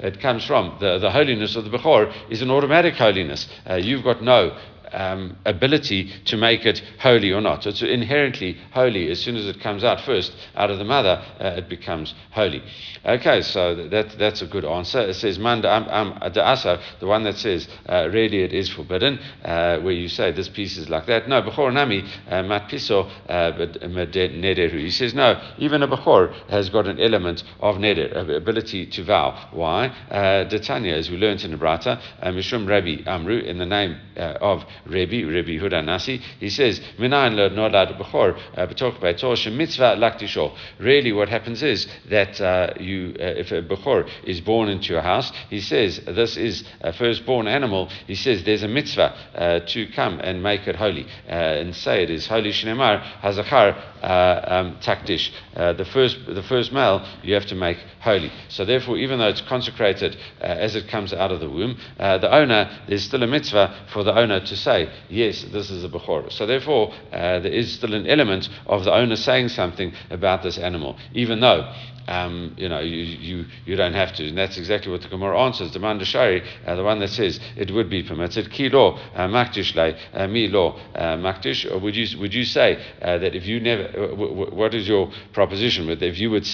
it 0.00 0.20
comes 0.20 0.44
from 0.44 0.76
the, 0.80 0.98
the 0.98 1.10
holiness 1.10 1.56
of 1.56 1.64
the 1.64 1.70
bechor 1.70 2.12
is 2.30 2.42
an 2.42 2.50
automatic 2.50 2.94
holiness. 2.94 3.48
Uh, 3.68 3.74
you've 3.74 4.04
got 4.04 4.22
no 4.22 4.56
um, 4.94 5.36
ability 5.44 6.10
to 6.26 6.36
make 6.36 6.64
it 6.64 6.82
holy 7.00 7.32
or 7.32 7.40
not. 7.40 7.66
It's 7.66 7.82
inherently 7.82 8.56
holy. 8.72 9.10
As 9.10 9.20
soon 9.20 9.36
as 9.36 9.46
it 9.46 9.60
comes 9.60 9.84
out 9.84 10.00
first, 10.00 10.32
out 10.54 10.70
of 10.70 10.78
the 10.78 10.84
mother, 10.84 11.22
uh, 11.40 11.54
it 11.58 11.68
becomes 11.68 12.14
holy. 12.30 12.62
Okay, 13.04 13.42
so 13.42 13.74
that, 13.88 14.18
that's 14.18 14.42
a 14.42 14.46
good 14.46 14.64
answer. 14.64 15.00
It 15.00 15.14
says, 15.14 15.38
Manda 15.38 15.70
am 15.70 16.18
asa, 16.22 16.80
the 17.00 17.06
one 17.06 17.24
that 17.24 17.36
says, 17.36 17.68
uh, 17.88 18.08
really 18.10 18.42
it 18.42 18.52
is 18.52 18.68
forbidden, 18.70 19.18
uh, 19.44 19.78
where 19.78 19.92
you 19.92 20.08
say 20.08 20.32
this 20.32 20.48
piece 20.48 20.76
is 20.76 20.88
like 20.88 21.06
that. 21.06 21.28
No, 21.28 21.42
Bechor 21.42 21.72
Nami, 21.72 22.04
uh, 22.30 22.42
Mat 22.42 22.68
Piso, 22.68 23.04
uh, 23.28 23.52
Nederu. 23.52 24.78
He 24.78 24.90
says, 24.90 25.14
no, 25.14 25.40
even 25.58 25.82
a 25.82 25.88
Bechor 25.88 26.32
has 26.48 26.70
got 26.70 26.86
an 26.86 27.00
element 27.00 27.42
of 27.60 27.76
Neder, 27.76 28.36
ability 28.36 28.86
to 28.86 29.04
vow. 29.04 29.48
Why? 29.52 29.88
Uh, 30.10 30.48
Detanya, 30.48 30.94
as 30.94 31.10
we 31.10 31.16
learned 31.16 31.44
in 31.44 31.50
the 31.50 31.56
Brata, 31.56 32.00
Mishum 32.22 32.68
Rabbi 32.68 33.02
Amru, 33.06 33.38
in 33.38 33.58
the 33.58 33.66
name 33.66 33.98
of 34.16 34.64
Rabbi, 34.86 35.22
Rabbi 35.24 35.58
Huda 35.58 35.84
Nasi, 35.84 36.20
he 36.40 36.50
says, 36.50 36.80
Minayin 36.98 37.34
nolad 37.52 37.98
b'chor 37.98 38.38
uh, 38.56 38.66
b'toch 38.66 39.00
b'tor 39.00 39.56
mitzvah 39.56 39.96
laktisho. 39.96 40.54
Really, 40.78 41.12
what 41.12 41.28
happens 41.28 41.62
is 41.62 41.86
that 42.10 42.40
uh, 42.40 42.74
you, 42.78 43.14
uh, 43.18 43.22
if 43.22 43.50
a 43.52 43.62
b'chor 43.62 44.08
is 44.24 44.40
born 44.40 44.68
into 44.68 44.92
your 44.92 45.02
house, 45.02 45.32
he 45.50 45.60
says 45.60 46.00
this 46.06 46.36
is 46.36 46.64
a 46.80 46.92
firstborn 46.92 47.46
animal. 47.46 47.88
He 48.06 48.14
says 48.14 48.44
there's 48.44 48.62
a 48.62 48.68
mitzvah 48.68 49.14
uh, 49.34 49.60
to 49.60 49.86
come 49.92 50.20
and 50.20 50.42
make 50.42 50.66
it 50.66 50.76
holy 50.76 51.06
uh, 51.28 51.32
and 51.32 51.74
say 51.74 52.02
it 52.02 52.10
is 52.10 52.26
holy. 52.26 52.50
Shnemar 52.50 53.02
hazachar 53.20 53.76
um, 54.04 54.76
takdish. 54.80 55.30
the 55.54 55.84
first, 55.92 56.18
the 56.26 56.42
first 56.42 56.72
male 56.72 57.06
you 57.22 57.34
have 57.34 57.46
to 57.46 57.54
make 57.54 57.78
holy. 58.00 58.30
So 58.48 58.64
therefore, 58.64 58.98
even 58.98 59.18
though 59.18 59.28
it's 59.28 59.40
consecrated 59.40 60.16
as 60.40 60.76
it 60.76 60.88
comes 60.88 61.12
out 61.12 61.32
of 61.32 61.40
the 61.40 61.48
womb, 61.48 61.78
the 61.96 62.30
owner 62.30 62.80
there's 62.86 63.04
still 63.04 63.22
a 63.22 63.26
mitzvah 63.26 63.86
for 63.92 64.04
the 64.04 64.14
owner 64.16 64.40
to 64.40 64.56
say, 64.56 64.73
yes, 65.08 65.42
this 65.52 65.70
is 65.70 65.84
a 65.84 65.88
Bechor. 65.88 66.30
So 66.32 66.46
therefore, 66.46 66.92
uh, 67.12 67.40
there 67.40 67.52
is 67.52 67.72
still 67.72 67.94
an 67.94 68.06
element 68.06 68.48
of 68.66 68.84
the 68.84 68.92
owner 68.92 69.16
saying 69.16 69.48
something 69.48 69.92
about 70.10 70.42
this 70.42 70.58
animal, 70.58 70.96
even 71.12 71.40
though 71.40 71.72
um, 72.06 72.54
you 72.56 72.68
know, 72.68 72.80
you, 72.80 72.96
you, 72.96 73.44
you 73.64 73.76
don't 73.76 73.94
have 73.94 74.14
to. 74.14 74.28
And 74.28 74.36
that's 74.36 74.58
exactly 74.58 74.90
what 74.92 75.02
the 75.02 75.08
Gemara 75.08 75.40
answers. 75.40 75.72
The 75.72 75.78
Mandashari, 75.78 76.46
uh, 76.66 76.74
the 76.74 76.82
one 76.82 76.98
that 77.00 77.08
says 77.08 77.40
it 77.56 77.70
would 77.70 77.88
be 77.88 78.02
permitted. 78.02 78.50
Ki 78.50 78.68
lo 78.68 78.98
uh, 79.14 79.28
makdish 79.28 79.74
le, 79.74 79.96
uh, 80.12 80.26
mi 80.26 80.48
lo 80.48 80.78
uh, 80.94 81.16
makdish. 81.16 81.70
Or 81.70 81.78
would 81.78 81.96
you, 81.96 82.18
would 82.18 82.34
you 82.34 82.44
say 82.44 82.76
uh, 83.00 83.18
that 83.18 83.34
if 83.34 83.46
you 83.46 83.60
never, 83.60 84.14
what 84.14 84.74
is 84.74 84.86
your 84.86 85.10
proposition? 85.32 85.86
With 85.86 86.02
if 86.02 86.18
you 86.18 86.30
would 86.30 86.46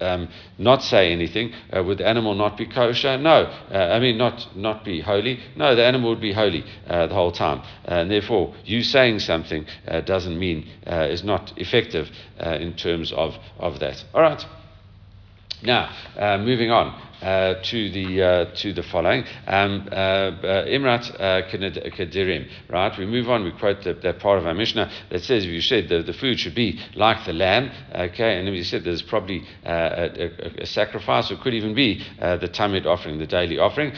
um, 0.00 0.28
not 0.58 0.82
say 0.82 1.12
anything, 1.12 1.52
would 1.72 1.98
the 1.98 2.06
animal 2.06 2.34
not 2.34 2.56
be 2.56 2.66
kosher? 2.66 3.16
No. 3.18 3.46
I 3.70 3.98
mean, 4.00 4.18
not, 4.18 4.56
not 4.56 4.84
be 4.84 5.00
holy? 5.00 5.40
No, 5.56 5.74
the 5.74 5.84
animal 5.84 6.10
would 6.10 6.20
be 6.20 6.32
holy 6.32 6.64
the 6.86 7.08
whole 7.12 7.32
time. 7.34 7.60
Uh, 7.86 8.00
and 8.00 8.10
therefore, 8.10 8.54
you 8.64 8.82
saying 8.82 9.18
something 9.18 9.66
uh, 9.86 10.00
doesn't 10.00 10.38
mean, 10.38 10.68
uh, 10.86 11.08
is 11.10 11.24
not 11.24 11.52
effective 11.56 12.08
in 12.40 12.74
terms 12.74 13.12
of, 13.12 13.34
of 13.58 13.80
that. 13.80 14.04
All 14.14 14.22
right. 14.22 14.44
Now, 15.62 15.90
uh, 16.18 16.38
moving 16.38 16.70
on. 16.70 17.00
Uh, 17.22 17.54
to 17.62 17.90
the 17.90 18.22
uh, 18.22 18.44
to 18.54 18.74
the 18.74 18.82
following 18.82 19.24
um, 19.46 19.88
uh, 19.90 19.94
uh, 19.94 20.66
Imrat 20.66 21.10
Kadirim. 21.50 22.50
Right, 22.68 22.98
we 22.98 23.06
move 23.06 23.30
on. 23.30 23.44
We 23.44 23.52
quote 23.52 23.82
the, 23.82 23.94
that 23.94 24.18
part 24.18 24.38
of 24.38 24.46
our 24.46 24.52
Mishnah 24.52 24.90
that 25.10 25.22
says 25.22 25.46
you 25.46 25.62
said 25.62 25.88
the, 25.88 26.02
the 26.02 26.12
food 26.12 26.38
should 26.38 26.54
be 26.54 26.78
like 26.94 27.24
the 27.24 27.32
lamb, 27.32 27.70
okay, 27.94 28.38
and 28.38 28.50
we 28.50 28.62
said 28.62 28.84
there's 28.84 29.00
probably 29.00 29.42
a, 29.64 29.72
a, 29.72 30.62
a, 30.62 30.66
sacrifice, 30.66 31.30
or 31.30 31.36
could 31.36 31.54
even 31.54 31.74
be 31.74 32.04
the 32.18 32.50
tamid 32.52 32.84
offering, 32.84 33.18
the 33.18 33.26
daily 33.26 33.58
offering, 33.58 33.92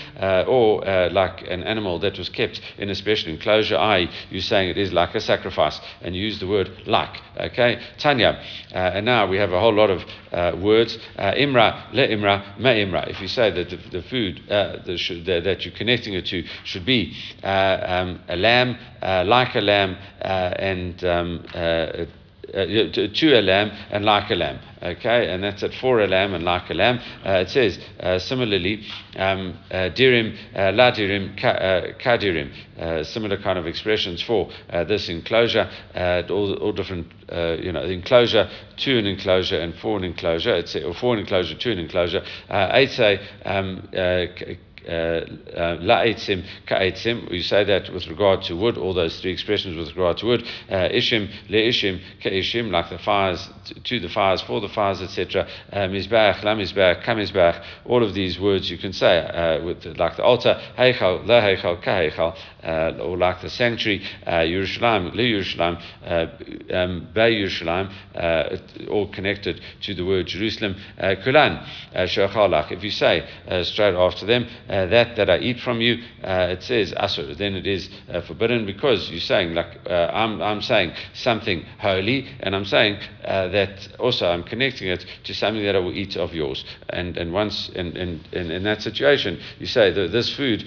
or 0.46 0.84
like 1.10 1.42
an 1.48 1.64
animal 1.64 1.98
that 1.98 2.18
was 2.18 2.28
kept 2.28 2.60
in 2.78 2.90
a 2.90 2.94
special 2.94 3.30
enclosure. 3.30 3.76
I, 3.76 4.08
you're 4.30 4.40
saying 4.40 4.68
it 4.68 4.78
is 4.78 4.92
like 4.92 5.16
a 5.16 5.20
sacrifice, 5.20 5.80
and 6.00 6.14
you 6.14 6.22
use 6.22 6.38
the 6.38 6.46
word 6.46 6.70
like. 6.86 7.20
Okay, 7.38 7.80
Tanya, 7.98 8.40
and 8.70 9.04
now 9.04 9.26
we 9.26 9.36
have 9.38 9.52
a 9.52 9.58
whole 9.58 9.74
lot 9.74 9.90
of 9.90 10.04
words. 10.62 10.96
imra 11.18 11.92
le 11.92 12.06
imra 12.06 12.56
me 12.60 12.84
imra 12.84 13.05
if 13.08 13.20
you 13.20 13.28
say 13.28 13.50
that 13.50 13.70
the, 13.70 13.76
the 13.90 14.02
food 14.02 14.40
uh, 14.50 14.78
the, 14.84 14.96
the, 15.24 15.40
that 15.40 15.64
you're 15.64 15.74
connecting 15.74 16.14
it 16.14 16.26
to 16.26 16.44
should 16.64 16.84
be 16.84 17.14
uh, 17.42 17.78
um, 17.86 18.20
a 18.28 18.36
lamb, 18.36 18.76
uh, 19.02 19.24
like 19.26 19.54
a 19.54 19.60
lamb, 19.60 19.96
uh, 20.22 20.54
and 20.58 21.04
um, 21.04 21.44
uh, 22.54 22.58
uh, 22.58 23.08
to 23.12 23.38
a 23.38 23.42
lamb 23.42 23.70
and 23.90 24.04
like 24.04 24.30
a 24.30 24.34
lamb. 24.34 24.58
Okay, 24.82 25.32
and 25.32 25.42
that's 25.42 25.62
it 25.62 25.74
for 25.74 26.00
a 26.00 26.06
lamb 26.06 26.34
and 26.34 26.44
like 26.44 26.70
a 26.70 26.74
lamb. 26.74 27.00
Uh, 27.24 27.42
it 27.44 27.50
says 27.50 27.78
uh, 27.98 28.18
similarly, 28.18 28.84
um, 29.16 29.58
uh, 29.70 29.90
dirim, 29.90 30.36
uh, 30.54 30.70
la 30.72 30.92
dirim, 30.92 31.36
ka, 31.40 32.16
dirim. 32.18 33.06
similar 33.06 33.36
kind 33.38 33.58
of 33.58 33.66
expressions 33.66 34.22
for 34.22 34.50
this 34.86 35.08
enclosure, 35.08 35.68
all, 36.28 36.54
all 36.54 36.72
different, 36.72 37.06
you 37.62 37.72
know, 37.72 37.82
enclosure 37.82 38.48
to 38.76 38.98
an 38.98 39.06
enclosure 39.06 39.58
and 39.58 39.74
for 39.76 39.96
an 39.96 40.04
enclosure. 40.04 40.54
It's 40.54 40.76
or 40.76 40.94
for 40.94 41.14
an 41.14 41.20
enclosure 41.20 41.54
to 41.54 41.72
an 41.72 41.78
enclosure. 41.78 42.22
Um, 43.46 43.88
uh, 43.92 43.98
uh, 43.98 44.26
Uh, 44.86 44.90
uh, 44.90 45.76
la'etzim 45.78 46.44
ka'etzim. 46.66 47.28
We 47.30 47.42
say 47.42 47.64
that 47.64 47.92
with 47.92 48.06
regard 48.06 48.42
to 48.42 48.54
wood, 48.54 48.78
all 48.78 48.94
those 48.94 49.20
three 49.20 49.32
expressions 49.32 49.76
with 49.76 49.88
regard 49.88 50.18
to 50.18 50.26
wood. 50.26 50.44
Uh, 50.70 50.88
ishim 50.88 51.28
le'ishim 51.48 52.00
ka'ishim, 52.22 52.70
like 52.70 52.90
the 52.90 52.98
fires, 52.98 53.48
to 53.82 54.00
the 54.00 54.08
fires, 54.08 54.42
for 54.42 54.60
the 54.60 54.68
fires, 54.68 55.02
etc. 55.02 55.48
Uh, 55.72 55.78
mizbach, 55.88 56.42
la 56.44 56.54
mizbach, 56.54 57.02
kamizbach. 57.02 57.64
All 57.84 58.04
of 58.04 58.14
these 58.14 58.38
words 58.38 58.70
you 58.70 58.78
can 58.78 58.92
say 58.92 59.60
with 59.64 59.84
like 59.98 60.16
the 60.16 60.22
altar, 60.22 60.60
heichal, 60.78 61.26
la 61.26 61.40
heichal, 61.40 62.36
uh, 62.66 62.98
or 63.00 63.16
like 63.16 63.40
the 63.40 63.48
sanctuary, 63.48 64.02
uh, 64.26 64.40
Yerushalayim, 64.40 65.14
Le 65.14 65.22
Yerushalayim, 65.22 65.80
uh, 66.04 66.74
um, 66.74 67.08
Be 67.14 67.20
Yerushalayim, 67.20 67.92
uh, 68.14 68.56
all 68.90 69.08
connected 69.12 69.60
to 69.82 69.94
the 69.94 70.04
word 70.04 70.26
Jerusalem. 70.26 70.74
Uh, 70.98 71.14
Kulan, 71.22 71.64
Shechalach. 71.94 72.72
If 72.72 72.82
you 72.82 72.90
say 72.90 73.26
straight 73.62 73.94
after 73.94 74.26
them, 74.26 74.48
that 74.66 75.16
that 75.16 75.30
I 75.30 75.38
eat 75.38 75.60
from 75.60 75.80
you, 75.80 76.02
it 76.22 76.62
says 76.62 76.92
Asur, 76.92 77.36
then 77.36 77.54
it 77.54 77.66
is 77.66 77.88
forbidden 78.26 78.66
because 78.66 79.10
you're 79.10 79.20
saying, 79.20 79.54
like, 79.54 79.88
I'm, 79.88 80.42
I'm 80.42 80.62
saying 80.62 80.92
something 81.14 81.64
holy, 81.78 82.26
and 82.40 82.56
I'm 82.56 82.64
saying 82.64 82.98
that 83.22 83.88
also 83.98 84.28
I'm 84.28 84.42
connecting 84.42 84.88
it 84.88 85.06
to 85.24 85.34
something 85.34 85.62
that 85.64 85.76
I 85.76 85.78
will 85.78 85.94
eat 85.94 86.16
of 86.16 86.34
yours. 86.34 86.64
And, 86.90 87.16
and 87.16 87.32
once 87.32 87.68
in, 87.70 87.96
in, 87.96 88.20
in, 88.32 88.50
in 88.50 88.62
that 88.64 88.82
situation, 88.82 89.40
you 89.58 89.66
say 89.66 89.92
that 89.92 90.12
this 90.12 90.34
food 90.34 90.64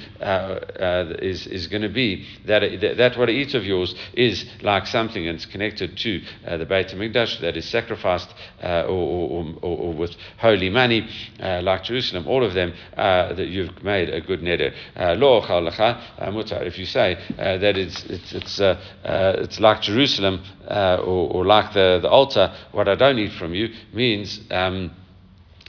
is, 1.22 1.48
is 1.48 1.68
going 1.68 1.82
to 1.82 1.89
to 1.90 1.94
be 1.94 2.26
that, 2.46 2.62
that, 2.82 2.98
that 2.98 3.18
what 3.18 3.30
eats 3.30 3.54
of 3.54 3.66
yours 3.66 3.96
is 4.14 4.46
like 4.62 4.88
something 4.88 5.28
and 5.28 5.36
it's 5.36 5.46
connected 5.46 5.98
to 5.98 6.22
uh, 6.46 6.58
the 6.58 6.66
Beit 6.66 6.88
HaMikdash 6.90 7.42
that 7.42 7.58
is 7.58 7.66
sacrificed 7.66 8.34
uh, 8.64 8.84
or, 8.84 8.90
or, 8.90 9.56
or, 9.62 9.78
or, 9.78 9.94
with 9.94 10.16
holy 10.38 10.70
money, 10.70 11.08
uh, 11.40 11.62
like 11.64 11.84
Jerusalem, 11.84 12.28
all 12.28 12.44
of 12.44 12.54
them 12.54 12.74
uh, 12.96 13.34
that 13.34 13.48
you've 13.48 13.84
made 13.84 14.10
a 14.10 14.22
good 14.22 14.42
neder. 14.42 14.74
Uh, 14.96 15.14
Lo 15.16 15.42
mutar. 15.42 16.66
If 16.66 16.78
you 16.78 16.86
say 16.86 17.16
uh, 17.38 17.58
that 17.58 17.78
it's, 17.78 18.04
it's, 18.06 18.34
it's, 18.34 18.60
it's 19.04 19.60
like 19.60 19.82
Jerusalem 19.82 20.44
or, 20.70 21.46
like 21.46 21.74
the, 21.74 22.00
the 22.02 22.10
altar, 22.10 22.54
what 22.72 22.88
I 22.88 22.96
don't 22.96 23.18
eat 23.18 23.34
from 23.34 23.54
you 23.54 23.70
means. 23.94 24.40
Um, 24.52 24.92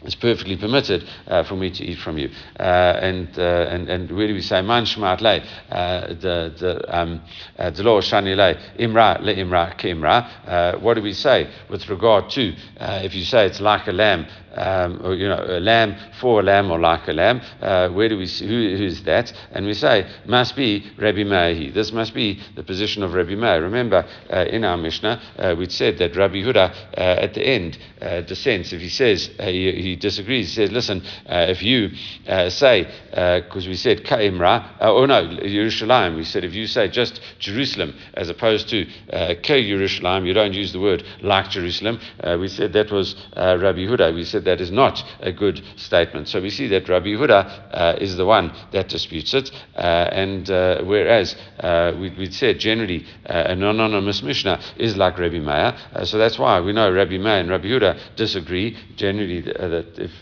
it's 0.03 0.15
perfectly 0.15 0.57
permitted 0.57 1.05
uh, 1.27 1.43
for 1.45 1.57
me 1.57 1.71
to 1.71 1.85
eat 1.85 1.99
from 1.99 2.19
you. 2.19 2.31
Uh, 2.59 2.63
and, 2.63 3.39
uh, 3.39 3.67
and, 3.69 3.89
and 3.89 4.09
do 4.09 4.15
we 4.15 4.41
say, 4.41 4.63
man 4.63 4.85
shmat 4.85 5.21
le, 5.21 5.41
uh, 5.71 6.85
um, 6.89 7.21
uh, 7.59 7.71
the 7.71 7.83
law 7.83 8.01
shani 8.01 8.37
le, 8.37 8.55
imra 8.79 9.21
le 9.21 9.35
imra 9.35 9.77
ke 9.77 9.85
imra. 9.85 10.47
Uh, 10.47 10.79
what 10.79 10.95
do 10.95 11.03
we 11.03 11.13
say 11.13 11.51
with 11.69 11.89
regard 11.89 12.31
to, 12.31 12.55
if 12.81 13.15
you 13.15 13.25
say 13.25 13.47
it's 13.47 13.61
like 13.61 13.87
a 13.89 13.93
lamb, 13.93 14.27
um, 14.53 15.01
or, 15.05 15.15
you 15.15 15.29
know, 15.29 15.45
a 15.49 15.61
lamb 15.61 15.95
for 16.21 16.41
a 16.41 16.43
lamb 16.43 16.73
or 16.73 16.81
like 16.81 17.07
a 17.07 17.13
lamb. 17.13 17.41
Where 17.95 18.09
do 18.09 18.19
we 18.19 18.27
see, 18.27 18.47
who, 18.49 18.77
who's 18.77 19.03
that? 19.05 19.33
And 19.53 19.65
we 19.67 19.75
say, 19.75 20.11
must 20.27 20.57
be 20.57 20.91
Rabbi 20.99 21.23
Meir. 21.23 21.73
This 21.73 21.93
must 21.93 22.15
be 22.15 22.41
the 22.57 22.63
position 22.65 23.03
of 23.03 23.15
Rabbi 23.15 23.37
Meir. 23.37 23.63
Remember, 23.63 24.05
in 24.31 24.65
our 24.65 24.77
Mishnah, 24.77 25.57
we 25.57 25.69
said 25.69 25.99
that 25.99 26.17
Rabbi 26.17 26.43
Huda 26.43 26.75
at 26.95 27.35
the 27.35 27.47
end 27.47 27.79
dissents. 28.27 28.73
If 28.73 28.81
he 28.81 28.89
says, 28.89 29.31
uh, 29.39 29.47
he, 29.47 29.90
he, 29.91 29.97
disagrees, 29.97 30.49
he 30.49 30.55
says, 30.55 30.73
listen, 30.73 31.03
if 31.27 31.63
you 31.63 31.91
say, 32.49 32.91
because 33.11 33.67
we 33.67 33.75
said 33.75 34.05
Ka'imra, 34.05 34.77
oh 34.81 35.07
no, 35.07 35.23
Yerushalayim, 35.23 36.17
we 36.17 36.25
said 36.25 36.45
if 36.45 36.55
you 36.55 36.67
say 36.67 36.89
just 36.89 37.21
Jerusalem 37.39 37.95
as 38.15 38.29
opposed 38.29 38.69
to 38.71 38.85
Ke 38.85 39.61
Yerushalayim, 39.61 40.27
you 40.27 40.33
don't 40.33 40.55
use 40.55 40.73
the 40.73 40.81
word 40.81 41.05
like 41.23 41.51
Jerusalem. 41.51 42.01
we 42.39 42.49
said 42.49 42.73
that 42.73 42.91
was 42.91 43.15
Rabbi 43.37 43.87
Huda. 43.87 44.15
We 44.15 44.25
said 44.25 44.45
that 44.45 44.61
is 44.61 44.71
not 44.71 45.03
a 45.21 45.33
good 45.33 45.63
statement. 45.77 46.29
So 46.29 46.41
we 46.41 46.51
see 46.51 46.69
that 46.69 46.89
Rabbi 46.89 47.09
Yehuda 47.09 47.69
uh, 47.73 47.97
is 48.01 48.17
the 48.17 48.27
one 48.27 48.53
that 48.73 48.89
disputes 48.89 49.35
it, 49.35 49.51
uh, 49.77 49.81
and 49.81 50.51
uh, 50.51 50.83
whereas 50.85 51.37
uh, 51.61 51.93
we, 51.99 52.11
would 52.11 52.35
said 52.35 52.59
generally 52.59 53.07
uh, 53.27 53.33
an 53.33 53.63
anonymous 53.63 54.23
Mishnah 54.23 54.61
is 54.77 54.97
like 54.97 55.19
Rabbi 55.19 55.39
Meir, 55.39 55.77
uh, 55.95 56.05
so 56.05 56.19
that's 56.19 56.39
why 56.39 56.61
we 56.61 56.73
know 56.73 56.93
Rabbi 56.93 57.19
Meir 57.19 57.41
and 57.41 57.51
Rabbi 57.51 57.69
Yehuda 57.69 58.17
disagree 58.17 58.77
generally 58.97 59.43
that 59.83 59.99
if 59.99 60.13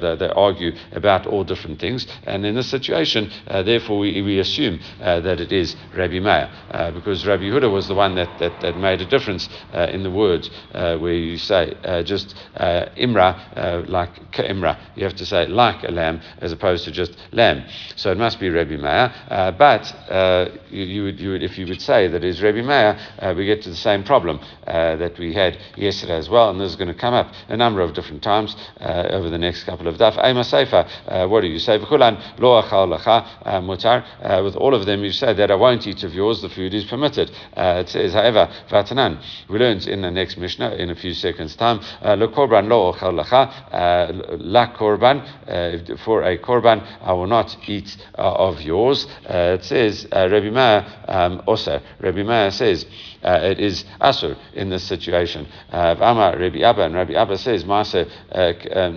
they, 0.00 0.16
they, 0.16 0.28
argue 0.28 0.72
about 0.92 1.26
all 1.26 1.42
different 1.42 1.80
things, 1.80 2.06
and 2.24 2.44
in 2.44 2.54
this 2.54 2.70
situation, 2.70 3.30
therefore 3.46 3.98
we, 3.98 4.22
we 4.22 4.38
assume 4.38 4.78
that 4.98 5.40
it 5.40 5.52
is 5.52 5.74
Rabbi 5.96 6.20
Meir 6.20 6.50
because 6.94 7.26
Rabbi 7.26 7.44
Yehuda 7.44 7.72
was 7.72 7.88
the 7.88 7.94
one 7.94 8.14
that, 8.16 8.38
that, 8.38 8.60
that 8.60 8.76
made 8.76 9.00
a 9.00 9.06
difference 9.06 9.48
in 9.72 10.02
the 10.02 10.10
words 10.10 10.50
where 10.72 11.12
you 11.12 11.38
say 11.38 11.74
just 12.04 12.34
Imra 12.56 13.38
uh, 13.56 13.82
like 13.88 14.14
Imra. 14.32 14.78
You 14.94 15.04
have 15.04 15.16
to 15.16 15.26
say 15.26 15.46
like 15.46 15.84
a 15.84 15.90
lamb 15.90 16.20
as 16.38 16.52
opposed 16.52 16.84
to 16.84 16.90
just 16.90 17.16
lamb. 17.32 17.64
So 17.96 18.10
it 18.10 18.18
must 18.18 18.40
be 18.40 18.48
Rebbe 18.48 18.78
Meir. 18.78 19.12
Uh, 19.28 19.50
but 19.52 19.92
uh, 20.10 20.48
you, 20.70 20.84
you, 20.84 21.02
would, 21.04 21.20
you 21.20 21.30
would, 21.30 21.42
if 21.42 21.58
you 21.58 21.66
would 21.66 21.82
say 21.82 22.08
that 22.08 22.24
is 22.24 22.42
Rebbe 22.42 22.62
Meir, 22.62 22.98
uh, 23.18 23.34
we 23.36 23.46
get 23.46 23.62
to 23.62 23.70
the 23.70 23.76
same 23.76 24.04
problem 24.04 24.40
uh, 24.66 24.96
that 24.96 25.18
we 25.18 25.34
had 25.34 25.58
yesterday 25.76 26.16
as 26.16 26.28
well. 26.28 26.50
And 26.50 26.60
this 26.60 26.70
is 26.70 26.76
going 26.76 26.92
to 26.92 26.98
come 26.98 27.14
up 27.14 27.32
a 27.48 27.56
number 27.56 27.80
of 27.80 27.94
different 27.94 28.22
times 28.22 28.56
uh, 28.80 29.07
over 29.10 29.30
the 29.30 29.38
next 29.38 29.64
couple 29.64 29.88
of 29.88 29.96
daf. 29.96 30.16
Ema 30.24 30.40
Seifa, 30.40 31.28
what 31.28 31.40
do 31.40 31.48
you 31.48 31.58
say? 31.58 31.78
V'kulan 31.78 32.38
lo 32.38 32.62
lacha 32.62 33.62
mutar. 33.62 34.44
With 34.44 34.56
all 34.56 34.74
of 34.74 34.86
them, 34.86 35.04
you 35.04 35.12
say 35.12 35.34
that 35.34 35.50
I 35.50 35.54
won't 35.54 35.86
eat 35.86 36.02
of 36.04 36.14
yours, 36.14 36.42
the 36.42 36.48
food 36.48 36.74
is 36.74 36.84
permitted. 36.84 37.30
it 37.56 37.88
says, 37.88 38.12
however, 38.12 38.48
vatanan. 38.70 39.22
We 39.48 39.58
learned 39.58 39.86
in 39.86 40.02
the 40.02 40.10
next 40.10 40.36
Mishnah 40.36 40.74
in 40.74 40.90
a 40.90 40.94
few 40.94 41.14
seconds' 41.14 41.56
time, 41.56 41.80
lo 42.02 42.28
korban 42.28 42.68
lo 42.68 42.92
lacha 42.92 43.72
uh, 43.72 44.12
la 44.38 44.74
korban, 44.74 45.20
uh, 45.48 45.96
for 46.04 46.22
a 46.22 46.38
korban, 46.38 46.84
I 47.02 47.12
will 47.12 47.26
not 47.26 47.56
eat 47.68 47.96
uh, 48.16 48.22
of 48.22 48.60
yours. 48.60 49.06
it 49.24 49.64
says, 49.64 50.06
Rabbi 50.12 50.50
Meir 50.50 51.04
um, 51.08 51.42
also, 51.46 51.80
Rabbi 52.00 52.22
Meir 52.22 52.50
says, 52.50 52.86
uh, 53.22 53.40
it 53.42 53.58
is 53.58 53.84
asur 54.00 54.36
in 54.54 54.70
this 54.70 54.84
situation. 54.84 55.46
Uh, 55.70 55.96
Amar 55.98 56.38
Rabbi 56.38 56.60
Abba, 56.60 56.82
and 56.82 56.94
Rabbi 56.94 57.14
Abba 57.14 57.38
says, 57.38 57.64
Masa 57.64 58.08
uh, 58.30 58.88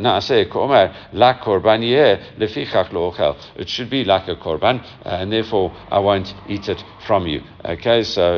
It 3.56 3.70
should 3.70 3.90
be 3.90 4.04
like 4.04 4.28
a 4.28 4.36
korban, 4.36 4.84
and 5.04 5.32
therefore 5.32 5.72
I 5.90 6.00
won't 6.00 6.34
eat 6.48 6.70
it 6.70 6.84
from 7.06 7.28
you. 7.28 7.42
Okay, 7.64 8.04
so, 8.04 8.38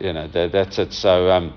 you 0.00 0.12
know, 0.12 0.28
that, 0.28 0.52
that's 0.52 0.78
it. 0.78 0.92
So, 0.92 1.30
um, 1.30 1.54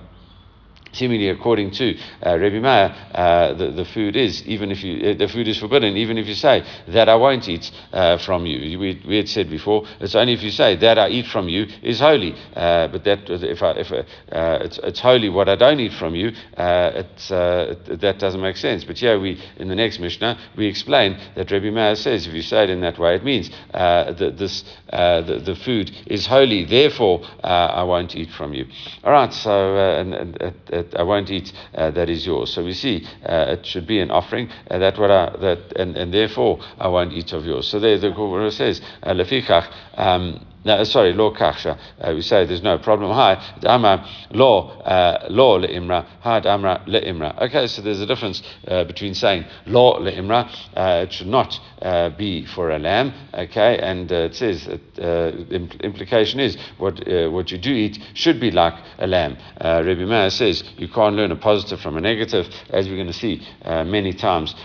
seemingly 0.96 1.30
according 1.30 1.72
to 1.72 1.98
uh, 2.25 2.38
Rabbi 2.38 2.60
Meir, 2.60 2.96
uh, 3.14 3.54
the, 3.54 3.72
the 3.72 3.86
food 3.86 4.16
is 4.16 4.44
even 4.48 4.72
if 4.72 4.84
you 4.84 5.12
uh, 5.12 5.14
the 5.18 5.28
food 5.28 5.48
is 5.48 5.60
forbidden, 5.60 5.98
even 5.98 6.18
if 6.18 6.28
you 6.28 6.36
say 6.36 6.66
that 6.88 7.10
I 7.10 7.16
won't 7.16 7.48
eat 7.48 7.70
uh, 7.92 8.18
from 8.18 8.46
you. 8.46 8.80
We, 8.80 9.02
we, 9.08 9.18
had 9.18 9.30
said 9.30 9.50
before 9.50 9.86
it's 10.00 10.16
only 10.16 10.34
if 10.34 10.42
you 10.42 10.52
say 10.52 10.75
that 10.78 10.98
I 10.98 11.10
eat 11.10 11.28
from 11.28 11.50
you 11.50 11.68
is 11.84 12.00
holy, 12.00 12.34
uh, 12.56 12.88
but 12.88 13.04
that 13.04 13.30
if 13.30 13.62
I, 13.62 13.72
if 13.72 13.92
uh, 13.92 14.04
it's, 14.32 14.80
it's 14.80 15.00
holy 15.00 15.30
what 15.30 15.50
I 15.50 15.56
don't 15.56 15.80
eat 15.80 15.94
from 15.94 16.16
you, 16.16 16.32
it's, 16.58 17.32
it, 17.32 18.02
that 18.02 18.20
doesn't 18.20 18.42
make 18.42 18.58
sense. 18.58 18.84
But 18.84 19.02
yeah, 19.02 19.18
we 19.18 19.42
in 19.58 19.68
the 19.68 19.75
next 19.75 20.00
Mishnah 20.00 20.40
we 20.56 20.68
explain 20.68 21.20
that 21.36 21.52
Rabbi 21.52 21.70
Meir 21.70 21.96
says 21.96 22.28
if 22.28 22.34
you 22.34 22.42
say 22.42 22.64
it 22.64 22.70
in 22.70 22.82
that 22.82 22.98
way, 22.98 23.16
it 23.16 23.24
means 23.24 23.50
that 23.72 24.38
this 24.38 24.64
the, 24.92 25.42
the 25.44 25.56
food 25.56 25.92
is 26.08 26.25
holy, 26.25 26.66
therefore 26.66 27.22
I 27.44 27.84
won't 27.84 28.16
eat 28.16 28.32
from 28.32 28.54
you. 28.54 28.66
All 29.04 29.12
right, 29.12 29.34
so 29.34 29.75
and, 29.75 30.14
and 30.14 30.85
that 30.92 31.00
I 31.00 31.04
won't 31.04 31.30
eat 31.30 31.51
uh, 31.74 31.92
that 31.92 32.10
is 32.10 32.25
yours. 32.25 32.54
So 32.54 32.63
we 32.63 32.74
see 32.74 33.06
uh, 33.25 33.58
it 33.58 33.65
should 33.65 33.88
be 33.88 34.00
an 34.00 34.12
offering 34.12 34.50
uh, 34.70 34.77
that 34.80 34.98
what 34.98 35.12
I, 35.12 35.36
that 35.42 35.74
and, 35.77 35.96
and 35.98 36.13
therefore 36.13 36.60
I 36.80 36.88
won't 36.88 37.13
eat 37.13 37.34
of 37.34 37.46
yours. 37.46 37.68
So 37.68 37.80
there 37.80 37.98
the 37.98 38.12
Gemara 38.12 38.51
says 38.51 38.82
lefikach. 39.04 39.72
Um, 39.96 40.46
no, 40.65 40.84
sorry, 40.84 41.13
lo 41.13 41.31
kasha. 41.31 41.77
Uh, 42.01 42.13
we 42.15 42.24
say 42.24 42.43
there's 42.43 42.63
no 42.63 42.79
problem. 42.79 43.12
Hi, 43.12 43.55
dama 43.60 44.03
lo 44.31 44.69
uh, 44.81 45.27
lo 45.29 45.60
leimra. 45.60 46.03
Hi, 46.22 46.41
damra 46.41 46.84
leimra. 46.88 47.39
Okay, 47.43 47.67
so 47.67 47.84
there's 47.84 48.01
a 48.01 48.05
difference 48.07 48.41
uh, 48.67 48.84
between 48.84 49.13
saying 49.13 49.45
lo 49.67 50.00
leimra. 50.00 50.50
Uh, 50.75 51.05
it 51.05 51.13
should 51.13 51.27
not 51.27 51.60
uh, 51.84 52.10
be 52.10 52.48
for 52.48 52.72
a 52.72 52.79
lamb. 52.79 53.13
Okay, 53.31 53.77
and 53.77 54.12
uh, 54.12 54.15
it 54.15 54.36
says 54.36 54.65
that, 54.65 54.95
the 54.95 55.55
implication 55.84 56.39
is 56.39 56.57
what 56.79 57.00
what 57.31 57.51
you 57.51 57.60
do 57.60 57.72
eat 57.72 58.00
should 58.15 58.39
be 58.39 58.50
like 58.50 58.74
a 58.98 59.05
lamb. 59.05 59.38
Uh, 59.62 59.84
Rabbi 59.86 60.05
Meir 60.05 60.31
says 60.31 60.63
you 60.77 60.88
can't 60.88 61.15
learn 61.15 61.31
a 61.31 61.36
positive 61.36 61.79
from 61.79 61.95
a 61.95 62.01
negative, 62.01 62.48
as 62.72 62.88
we're 62.88 62.95
going 62.95 63.05
to 63.05 63.13
see 63.13 63.45
many 63.63 64.13
times, 64.13 64.55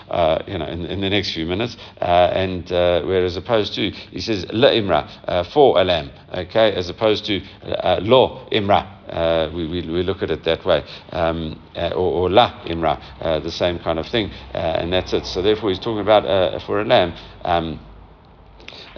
you 0.47 0.57
know, 0.57 0.66
in, 0.66 0.87
in, 0.87 1.00
the 1.02 1.11
next 1.11 1.35
few 1.35 1.45
minutes. 1.45 1.76
and 1.99 2.71
whereas 2.71 3.37
opposed 3.37 3.75
to 3.75 3.90
he 3.90 4.21
says 4.21 4.47
leimra 4.47 5.47
for 5.52 5.78
a 5.78 5.90
okay, 6.33 6.73
as 6.75 6.89
opposed 6.89 7.25
to 7.27 7.41
uh, 7.63 7.99
lo 8.03 8.49
imra. 8.53 8.99
Uh, 9.11 9.51
we, 9.53 9.67
we, 9.67 9.81
we, 9.89 10.03
look 10.05 10.23
at 10.23 10.31
it 10.31 10.45
that 10.45 10.65
way, 10.65 10.85
um, 11.11 11.61
uh, 11.75 11.89
or, 11.95 12.23
or, 12.23 12.31
la 12.31 12.63
imra, 12.67 12.97
uh, 13.21 13.41
the 13.41 13.51
same 13.51 13.79
kind 13.81 13.99
of 13.99 14.07
thing, 14.07 14.31
uh, 14.55 14.59
and 14.59 14.93
that's 14.93 15.13
it. 15.13 15.27
So 15.27 15.43
therefore, 15.43 15.71
he's 15.71 15.81
talking 15.81 16.01
about 16.01 16.25
uh, 16.25 16.61
for 16.65 16.81
a 16.81 16.85
lamb. 16.85 17.15
Um, 17.45 17.81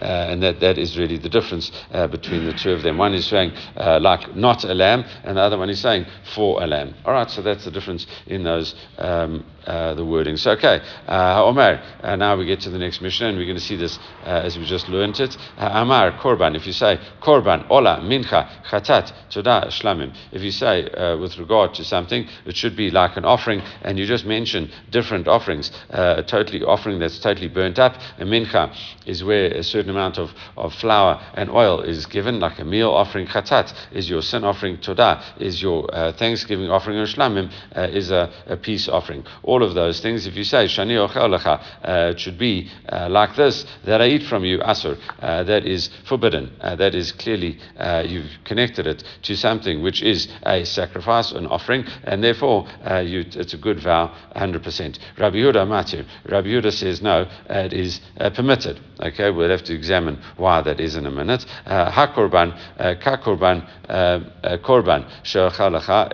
and 0.02 0.42
that, 0.42 0.60
that 0.60 0.78
is 0.78 0.98
really 0.98 1.18
the 1.18 1.28
difference 1.28 1.70
uh, 1.92 2.06
between 2.06 2.44
the 2.44 2.52
two 2.52 2.72
of 2.72 2.82
them. 2.82 2.98
One 2.98 3.14
is 3.14 3.26
saying 3.26 3.52
uh, 3.76 3.98
like 4.00 4.34
not 4.36 4.64
a 4.64 4.74
lamb, 4.74 5.04
and 5.24 5.36
the 5.36 5.40
other 5.40 5.58
one 5.58 5.70
is 5.70 5.80
saying 5.80 6.06
for 6.34 6.62
a 6.62 6.66
lamb. 6.66 6.94
All 7.04 7.12
right, 7.12 7.30
so 7.30 7.42
that's 7.42 7.64
the 7.64 7.70
difference 7.70 8.06
in 8.26 8.42
those 8.42 8.74
um, 8.98 9.44
uh, 9.66 9.94
the 9.94 10.04
wording. 10.04 10.36
So, 10.36 10.52
okay, 10.52 10.80
uh, 11.06 11.44
Omar, 11.44 11.80
uh, 12.02 12.16
now 12.16 12.36
we 12.36 12.46
get 12.46 12.60
to 12.62 12.70
the 12.70 12.78
next 12.78 13.00
mission 13.00 13.26
and 13.26 13.38
we're 13.38 13.46
going 13.46 13.56
to 13.56 13.62
see 13.62 13.76
this 13.76 13.98
uh, 14.24 14.42
as 14.42 14.58
we 14.58 14.64
just 14.64 14.88
learned 14.88 15.20
it. 15.20 15.36
Uh, 15.56 15.70
Amar, 15.74 16.18
Korban, 16.18 16.56
if 16.56 16.66
you 16.66 16.72
say 16.72 16.98
Korban, 17.20 17.70
Ola, 17.70 18.00
Mincha, 18.02 18.64
Chatat, 18.64 19.12
Todah, 19.30 19.66
Shlamim, 19.68 20.14
if 20.32 20.42
you 20.42 20.50
say 20.50 20.88
uh, 20.90 21.16
with 21.16 21.38
regard 21.38 21.74
to 21.74 21.84
something, 21.84 22.26
it 22.44 22.56
should 22.56 22.76
be 22.76 22.90
like 22.90 23.16
an 23.16 23.24
offering, 23.24 23.62
and 23.82 23.98
you 23.98 24.06
just 24.06 24.24
mention 24.24 24.70
different 24.90 25.28
offerings, 25.28 25.70
a 25.90 26.22
totally 26.22 26.62
offering 26.64 26.98
that's 26.98 27.18
totally 27.20 27.48
burnt 27.48 27.78
up. 27.78 27.94
A 28.18 28.24
Mincha 28.24 28.74
is 29.06 29.22
where 29.22 29.46
a 29.46 29.62
certain 29.62 29.91
amount 29.92 30.18
of, 30.18 30.30
of 30.56 30.74
flour 30.74 31.20
and 31.34 31.50
oil 31.50 31.80
is 31.80 32.06
given, 32.06 32.40
like 32.40 32.58
a 32.58 32.64
meal 32.64 32.90
offering. 32.90 33.26
Chatat 33.26 33.72
is 33.92 34.08
your 34.10 34.22
sin 34.22 34.44
offering. 34.44 34.78
Todah 34.78 35.40
is 35.40 35.62
your 35.62 35.86
thanksgiving 36.18 36.70
offering, 36.70 36.98
and 36.98 37.08
Shlamim 37.08 37.50
is 37.94 38.10
a, 38.10 38.30
a 38.46 38.56
peace 38.56 38.88
offering 38.88 39.24
all 39.42 39.62
of 39.62 39.74
those 39.74 40.00
things. 40.00 40.26
If 40.26 40.36
you 40.36 40.44
say 40.44 40.66
shani 40.66 40.96
uh, 41.02 42.10
it 42.12 42.20
should 42.20 42.38
be 42.38 42.70
uh, 42.88 43.08
like 43.10 43.36
this 43.36 43.64
that 43.84 44.00
I 44.00 44.08
eat 44.08 44.22
from 44.24 44.44
you 44.44 44.58
asur. 44.58 44.98
Uh, 45.20 45.42
that 45.44 45.66
is 45.66 45.90
forbidden. 46.06 46.52
Uh, 46.60 46.76
that 46.76 46.94
is 46.94 47.12
clearly 47.12 47.58
uh, 47.78 48.04
you've 48.06 48.30
connected 48.44 48.86
it 48.86 49.04
to 49.22 49.36
something 49.36 49.82
which 49.82 50.02
is 50.02 50.28
a 50.44 50.64
sacrifice, 50.64 51.32
an 51.32 51.46
offering, 51.46 51.84
and 52.04 52.22
therefore 52.22 52.66
uh, 52.88 52.98
you, 52.98 53.24
it's 53.34 53.54
a 53.54 53.58
good 53.58 53.80
vow, 53.80 54.14
100%. 54.36 54.98
Rabbi 55.18 55.36
Yehuda 55.36 55.66
Matir. 55.66 56.06
Rabbi 56.28 56.48
Yehuda 56.48 56.72
says 56.72 57.02
no, 57.02 57.28
it 57.48 57.72
is 57.72 58.00
permitted. 58.34 58.80
Okay, 59.00 59.30
we'll 59.30 59.50
have 59.50 59.64
to 59.64 59.74
examine 59.82 60.16
why 60.36 60.62
that 60.62 60.78
is 60.78 60.94
in 60.94 61.06
a 61.06 61.10
minute. 61.10 61.44
Uh, 61.66 61.90
hakorban, 61.90 62.48
uh, 62.78 62.94
kakorban, 63.04 63.58
uh, 63.88 64.56
korban, 64.58 65.02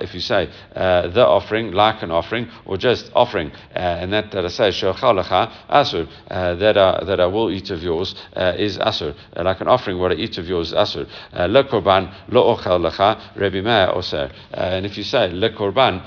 if 0.01 0.15
you 0.15 0.21
say 0.21 0.49
the 0.75 1.27
offering, 1.27 1.73
like 1.73 2.03
an 2.03 2.11
offering, 2.11 2.49
or 2.65 2.77
just 2.79 3.11
offering 3.15 3.53
uh, 3.77 4.03
and 4.03 4.13
that, 4.13 4.31
that 4.33 4.45
I 4.45 4.49
say, 4.49 4.69
Shochalacha 4.71 5.69
Asur, 5.69 6.09
uh, 6.31 6.55
that, 6.55 6.79
I, 6.79 7.05
that 7.05 7.21
I 7.21 7.27
will 7.27 7.51
eat 7.51 7.71
of 7.71 7.83
yours 7.83 8.15
uh, 8.35 8.55
is 8.57 8.79
Asur. 8.79 9.15
like 9.37 9.61
an 9.61 9.69
offering, 9.69 9.99
what 9.99 10.13
I 10.13 10.15
eat 10.15 10.39
of 10.39 10.47
yours 10.49 10.69
is 10.69 10.75
Asur. 10.75 11.07
Le 11.33 11.65
Korban, 11.65 12.13
Lo 12.29 12.57
Ochal 12.57 12.81
Lecha, 12.81 13.37
Rebbe 13.37 13.63
Meir. 13.63 14.31
And 14.53 14.87
if 14.87 14.97
you 14.97 15.05
say, 15.05 15.31
Le 15.33 15.51
Korban, 15.51 16.03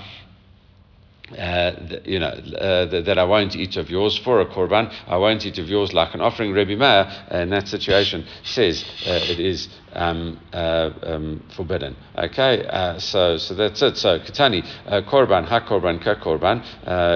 uh, 1.37 1.71
you 2.05 2.19
know, 2.19 2.27
uh, 2.27 3.01
that 3.01 3.17
I 3.17 3.23
won't 3.23 3.55
eat 3.55 3.77
of 3.77 3.89
yours 3.89 4.17
for 4.17 4.41
a 4.41 4.45
korban. 4.45 4.93
I 5.07 5.17
won't 5.17 5.45
eat 5.45 5.57
of 5.57 5.69
yours 5.69 5.93
like 5.93 6.13
an 6.13 6.21
offering. 6.21 6.53
Rabbi 6.53 6.75
Meir, 6.75 7.27
in 7.31 7.49
that 7.49 7.67
situation, 7.67 8.25
says 8.43 8.83
uh, 9.05 9.19
it 9.29 9.39
is 9.39 9.69
um, 9.93 10.39
uh, 10.53 10.89
um, 11.03 11.43
forbidden. 11.55 11.95
Okay, 12.17 12.65
so 12.99 13.37
so 13.37 13.53
that's 13.53 13.81
it. 13.81 13.97
So 13.97 14.19
Katani, 14.19 14.63
korban, 15.05 15.45
ha 15.45 15.61
korban, 15.61 16.03
ka 16.03 16.15
korban. 16.15 16.63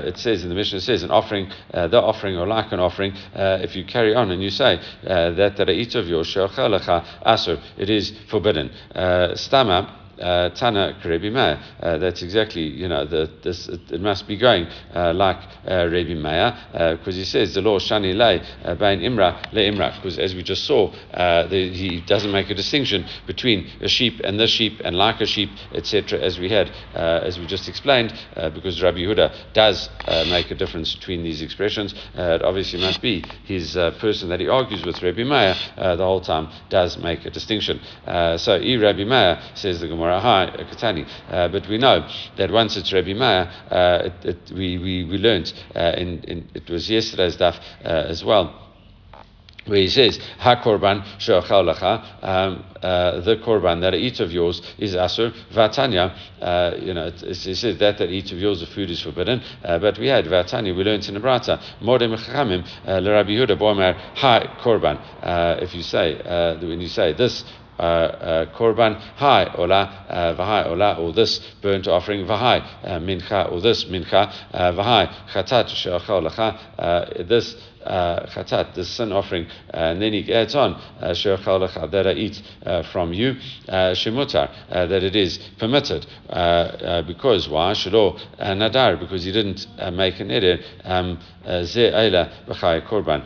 it 0.05 0.17
says 0.17 0.43
in 0.43 0.49
the 0.49 0.55
Mishnah, 0.55 0.77
it 0.77 0.81
says 0.81 1.03
an 1.03 1.11
offering, 1.11 1.49
the 1.71 2.01
offering 2.01 2.37
or 2.37 2.47
like 2.47 2.71
an 2.71 2.79
offering. 2.79 3.13
if 3.33 3.75
you 3.75 3.85
carry 3.85 4.15
on 4.15 4.31
and 4.31 4.41
you 4.41 4.49
say 4.49 4.79
that 5.03 5.57
that 5.57 5.69
I 5.69 5.73
eat 5.73 5.95
of 5.95 6.07
yours, 6.07 6.35
it 6.35 7.89
is 7.89 8.13
forbidden. 8.29 8.71
Stama 8.95 10.04
Tana 10.17 10.97
Rebbe 11.03 11.31
Meir. 11.31 11.59
That's 11.81 12.21
exactly, 12.21 12.63
you 12.63 12.87
know, 12.87 13.05
the, 13.05 13.29
this, 13.43 13.67
it, 13.67 14.01
must 14.01 14.27
be 14.27 14.37
going 14.37 14.67
uh, 14.93 15.13
like 15.13 15.37
uh, 15.67 15.87
Rebbe 15.91 16.15
Meir, 16.15 16.57
because 16.97 17.15
uh, 17.15 17.19
he 17.19 17.25
says 17.25 17.53
the 17.53 17.61
law 17.61 17.79
Shani 17.79 18.15
Le 18.15 18.41
uh, 18.63 18.75
Bain 18.75 18.99
Imra 18.99 19.51
Le 19.53 19.61
Imra, 19.61 19.95
because 19.95 20.19
as 20.19 20.35
we 20.35 20.43
just 20.43 20.65
saw, 20.65 20.91
uh, 21.13 21.47
the, 21.47 21.71
he 21.71 22.01
doesn't 22.01 22.31
make 22.31 22.49
a 22.49 22.53
distinction 22.53 23.05
between 23.27 23.67
a 23.81 23.87
sheep 23.87 24.21
and 24.23 24.39
the 24.39 24.47
sheep 24.47 24.81
and 24.83 24.95
like 24.95 25.21
a 25.21 25.25
sheep, 25.25 25.49
etc., 25.73 26.19
as 26.19 26.39
we 26.39 26.49
had, 26.49 26.69
uh, 26.93 27.21
as 27.23 27.39
we 27.39 27.45
just 27.45 27.67
explained, 27.67 28.13
uh, 28.35 28.49
because 28.49 28.81
Rabbi 28.81 28.99
Yehuda 28.99 29.53
does 29.53 29.89
make 30.29 30.51
a 30.51 30.55
difference 30.55 30.95
between 30.95 31.23
these 31.23 31.41
expressions. 31.41 31.93
it 32.15 32.41
obviously 32.41 32.79
must 32.79 33.01
be 33.01 33.23
his 33.45 33.73
person 33.99 34.29
that 34.29 34.39
he 34.39 34.47
argues 34.47 34.85
with, 34.85 35.01
Rebbe 35.01 35.25
Meir, 35.25 35.55
the 35.75 36.03
whole 36.03 36.21
time 36.21 36.49
does 36.69 36.97
make 36.97 37.25
a 37.25 37.29
distinction. 37.29 37.79
so, 38.37 38.59
E. 38.59 38.77
Rabbi 38.77 39.03
Meir 39.03 39.41
says 39.55 39.79
the 39.79 39.87
Gemara. 39.87 40.04
Gemara 40.05 40.65
Katani. 40.65 41.07
Uh, 41.29 41.47
but 41.47 41.67
we 41.67 41.77
know 41.77 42.07
that 42.37 42.51
once 42.51 42.77
it's 42.77 42.93
Rabbi 42.93 43.13
Meir, 43.13 43.51
uh, 43.69 44.09
it, 44.09 44.25
it, 44.25 44.51
we, 44.51 44.77
we, 44.77 45.03
we 45.05 45.17
learned 45.17 45.51
uh, 45.75 45.93
in, 45.97 46.23
in, 46.23 46.49
it 46.53 46.69
was 46.69 46.89
yesterday's 46.89 47.37
daf 47.37 47.57
uh, 47.83 47.87
as 47.87 48.23
well 48.23 48.61
where 49.65 49.79
he 49.79 49.87
says, 49.87 50.19
Ha 50.37 50.61
korban 50.63 51.01
um, 52.21 52.63
uh, 52.83 53.19
the 53.21 53.37
korban 53.37 53.81
that 53.81 53.95
I 53.95 53.97
eat 53.97 54.19
of 54.19 54.31
yours 54.31 54.61
is 54.77 54.93
asur. 54.93 55.33
Vatanya, 55.51 56.15
uh, 56.39 56.75
you 56.79 56.93
know, 56.93 57.07
it, 57.07 57.23
it, 57.23 57.35
says 57.35 57.79
that 57.79 57.97
that 57.97 58.11
eat 58.11 58.31
of 58.31 58.37
yours 58.37 58.59
the 58.59 58.67
food 58.67 58.91
is 58.91 59.01
forbidden. 59.01 59.41
Uh, 59.63 59.79
but 59.79 59.97
we 59.97 60.07
had 60.07 60.25
Vatanya, 60.25 60.75
we 60.75 60.83
learned 60.83 61.07
in 61.07 61.15
the 61.15 61.59
Modem 61.81 62.15
Chachamim, 62.15 62.63
uh, 62.85 62.99
L'Rabbi 62.99 63.35
Yehuda 63.35 63.57
Boimer, 63.57 63.95
Ha 64.17 64.61
korban. 64.61 64.99
Uh, 65.23 65.57
if 65.63 65.73
you 65.73 65.81
say, 65.81 66.21
uh, 66.21 66.59
when 66.59 66.79
you 66.79 66.87
say 66.87 67.13
this, 67.13 67.43
uh, 67.43 67.47
uh, 67.47 67.64
Uh, 67.77 67.83
uh, 67.83 68.45
korban. 68.57 68.95
Hai 69.17 69.51
ola 69.57 70.05
uh, 70.09 70.33
v'hai 70.33 70.71
ola 70.71 70.95
or 70.97 71.11
this 71.11 71.39
burnt 71.61 71.87
offering. 71.87 72.25
V'hai 72.25 72.61
uh, 72.83 72.99
mincha 72.99 73.51
or 73.51 73.59
this 73.59 73.83
mincha 73.85 74.31
v'hai 74.53 75.11
chatat 75.33 75.67
she'achal 75.67 76.21
lecha 76.23 77.27
this 77.27 77.55
uh, 77.85 78.25
chatat, 78.27 78.73
the 78.73 78.83
sin 78.83 79.11
offering, 79.11 79.45
uh, 79.73 79.77
and 79.77 80.01
then 80.01 80.13
he 80.13 80.33
adds 80.33 80.55
on 80.55 80.73
uh, 80.73 81.13
that 81.87 82.05
I 82.07 82.13
eat 82.13 82.41
uh, 82.65 82.83
from 82.91 83.13
you, 83.13 83.35
uh, 83.67 83.93
shemutar, 83.93 84.49
uh, 84.69 84.85
that 84.87 85.03
it 85.03 85.15
is 85.15 85.37
permitted. 85.59 86.05
because 87.07 87.47
why? 87.49 87.73
Shalo 87.73 88.19
nadar, 88.39 88.99
because 88.99 89.23
he 89.23 89.31
didn't 89.31 89.67
make 89.93 90.19
an 90.19 90.31
edit. 90.31 90.61
Um, 90.83 91.19
korban. 92.81 93.23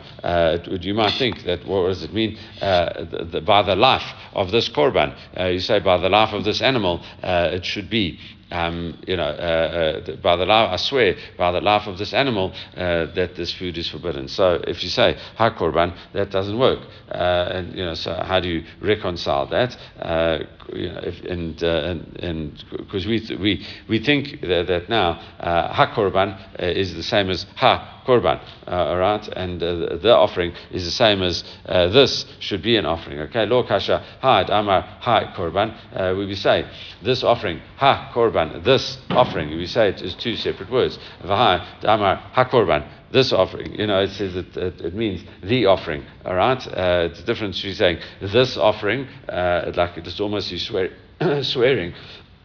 You 0.84 0.94
might 0.94 1.14
think 1.14 1.44
that 1.44 1.66
what 1.66 1.88
does 1.88 2.02
it 2.02 2.12
mean 2.12 2.38
the, 2.60 3.28
the, 3.32 3.40
by 3.40 3.62
the 3.62 3.76
life 3.76 4.04
of 4.34 4.50
this 4.50 4.68
korban? 4.68 5.16
you 5.52 5.60
say 5.60 5.80
by 5.80 5.96
the 5.96 6.08
life 6.08 6.34
of 6.34 6.44
this 6.44 6.60
animal, 6.60 7.00
it 7.22 7.64
should 7.64 7.88
be 7.88 8.18
um, 8.50 8.98
you 9.06 9.16
know, 9.16 9.24
uh, 9.24 10.02
uh, 10.06 10.16
by 10.16 10.36
the 10.36 10.46
life, 10.46 10.70
I 10.72 10.76
swear, 10.76 11.16
by 11.36 11.52
the 11.52 11.60
life 11.60 11.86
of 11.86 11.98
this 11.98 12.12
animal, 12.12 12.52
uh, 12.76 13.06
that 13.14 13.36
this 13.36 13.52
food 13.52 13.78
is 13.78 13.88
forbidden. 13.88 14.28
So 14.28 14.62
if 14.66 14.82
you 14.82 14.88
say 14.88 15.16
ha 15.36 15.50
korban, 15.50 15.96
that 16.12 16.30
doesn't 16.30 16.58
work. 16.58 16.80
Uh, 17.10 17.48
and 17.52 17.74
you 17.76 17.84
know, 17.84 17.94
so 17.94 18.14
how 18.14 18.40
do 18.40 18.48
you 18.48 18.64
reconcile 18.80 19.46
that? 19.46 19.76
Uh, 20.00 20.38
you 20.72 20.88
know, 20.88 21.00
if, 21.02 21.24
and 21.24 21.62
and 21.62 22.64
because 22.76 23.06
we 23.06 23.20
we 23.40 23.66
we 23.88 23.98
think 23.98 24.40
that, 24.42 24.66
that 24.68 24.88
now 24.88 25.14
ha 25.40 25.92
korban 25.94 26.38
is 26.58 26.94
the 26.94 27.02
same 27.02 27.30
as 27.30 27.46
ha 27.56 27.99
korban, 28.10 28.40
uh, 28.66 28.90
all 28.90 28.96
right? 28.98 29.28
And 29.28 29.62
uh, 29.62 29.96
the 29.96 30.14
offering 30.16 30.52
is 30.72 30.84
the 30.84 30.90
same 30.90 31.22
as 31.22 31.44
uh, 31.66 31.88
this 31.88 32.26
should 32.40 32.62
be 32.62 32.76
an 32.76 32.86
offering, 32.86 33.20
okay? 33.20 33.46
Lo 33.46 33.62
kasha 33.62 34.04
ha 34.20 34.44
amar 34.48 34.82
ha 35.00 35.32
korban. 35.36 35.68
We 36.16 36.34
say 36.34 36.66
this 37.02 37.22
offering, 37.22 37.60
ha 37.76 38.10
korban, 38.12 38.64
this 38.64 38.98
offering. 39.10 39.50
We 39.50 39.66
say 39.66 39.88
it 39.88 40.02
is 40.02 40.14
two 40.14 40.36
separate 40.36 40.70
words. 40.70 40.98
V'ha 41.22 41.64
amar 41.84 42.16
ha 42.16 42.44
korban 42.44 42.88
this 43.12 43.32
offering. 43.32 43.74
You 43.74 43.86
know, 43.86 44.00
it 44.00 44.10
says 44.10 44.36
it, 44.36 44.56
it, 44.56 44.80
it 44.80 44.94
means 44.94 45.24
the 45.42 45.66
offering. 45.66 46.04
All 46.24 46.34
right, 46.34 46.64
uh, 46.66 47.08
it's 47.10 47.22
different. 47.22 47.54
She's 47.54 47.78
saying 47.78 47.98
this 48.20 48.56
offering, 48.56 49.06
uh, 49.28 49.72
like 49.74 49.96
it's 49.96 50.20
almost 50.20 50.50
you 50.50 50.58
swear, 50.58 50.90
swearing 51.42 51.94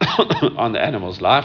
on 0.56 0.72
the 0.72 0.80
animal's 0.80 1.20
life 1.20 1.44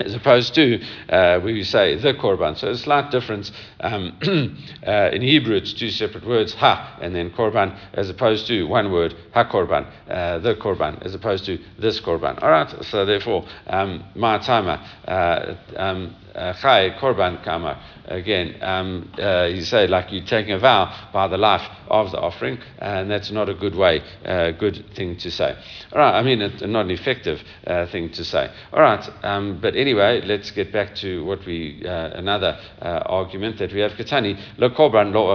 as 0.00 0.14
opposed 0.14 0.54
to 0.54 0.80
uh, 1.08 1.40
we 1.42 1.62
say 1.62 1.96
the 1.96 2.14
korban. 2.14 2.56
So 2.56 2.68
a 2.68 2.76
slight 2.76 3.10
difference. 3.10 3.50
Um, 3.80 4.18
uh, 4.86 5.10
in 5.12 5.22
Hebrew, 5.22 5.56
it's 5.56 5.72
two 5.72 5.90
separate 5.90 6.26
words, 6.26 6.54
ha, 6.54 6.98
and 7.00 7.14
then 7.14 7.30
korban, 7.30 7.78
as 7.94 8.10
opposed 8.10 8.46
to 8.48 8.64
one 8.64 8.92
word, 8.92 9.14
ha 9.32 9.44
korban, 9.44 9.86
uh, 10.08 10.38
the 10.38 10.54
korban, 10.54 11.04
as 11.04 11.14
opposed 11.14 11.44
to 11.46 11.58
this 11.78 12.00
korban. 12.00 12.42
All 12.42 12.50
right, 12.50 12.84
so 12.84 13.04
therefore, 13.04 13.46
um, 13.66 14.04
my 14.14 14.38
timer, 14.38 14.80
uh, 15.06 15.54
um, 15.76 16.14
chai 16.60 16.96
korban 17.00 17.42
kamar 17.42 17.78
again, 18.08 18.56
um, 18.62 19.12
uh, 19.18 19.44
you 19.44 19.62
say 19.62 19.86
like 19.86 20.10
you're 20.10 20.24
taking 20.24 20.52
a 20.52 20.58
vow 20.58 21.08
by 21.12 21.28
the 21.28 21.36
life 21.36 21.62
of 21.88 22.10
the 22.10 22.18
offering, 22.18 22.58
and 22.78 23.10
that's 23.10 23.30
not 23.30 23.48
a 23.48 23.54
good 23.54 23.74
way, 23.74 24.02
uh, 24.24 24.50
good 24.52 24.84
thing 24.94 25.16
to 25.18 25.30
say. 25.30 25.56
All 25.92 25.98
right, 25.98 26.18
I 26.18 26.22
mean, 26.22 26.42
it's 26.42 26.62
not 26.62 26.86
an 26.86 26.90
effective 26.90 27.40
uh, 27.66 27.86
thing 27.86 28.10
to 28.12 28.24
say. 28.24 28.50
All 28.72 28.80
right, 28.80 29.08
um, 29.22 29.60
but 29.60 29.76
anyway, 29.76 30.22
let's 30.24 30.50
get 30.50 30.72
back 30.72 30.94
to 30.96 31.24
what 31.24 31.44
we, 31.46 31.82
uh, 31.84 32.10
another 32.14 32.58
uh, 32.80 33.02
argument 33.06 33.58
that 33.58 33.72
we 33.72 33.80
have. 33.80 33.92
Katani, 33.92 34.38
lo 34.58 34.70
korban 34.70 35.12
lo. 35.12 35.28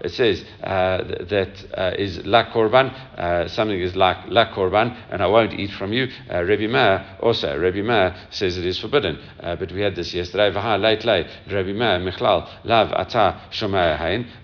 It 0.00 0.10
says 0.10 0.44
uh, 0.62 0.98
that 1.28 1.98
is 1.98 2.24
la 2.24 2.50
korban, 2.52 3.50
something 3.50 3.80
is 3.80 3.96
like 3.96 4.28
la 4.28 4.52
korban, 4.52 4.96
and 5.10 5.22
I 5.22 5.26
won't 5.26 5.52
eat 5.52 5.70
from 5.72 5.92
you. 5.92 6.08
Uh, 6.30 6.44
Rabbi 6.44 6.66
Meir 6.66 7.18
also, 7.20 7.58
Rabbi 7.58 7.82
Meir 7.82 8.16
says 8.30 8.56
it 8.56 8.66
is 8.66 8.78
forbidden, 8.78 9.18
but 9.40 9.72
we 9.72 9.80
had 9.80 9.94
this 9.94 10.09
yesterday. 10.14 10.50
late, 10.78 11.04
late, 11.04 11.26
Rabbi 11.50 11.72
Meir 11.72 12.00
Michlal, 12.00 12.48
Lav 12.64 12.92
Ata 12.92 13.40
Shomer 13.50 13.90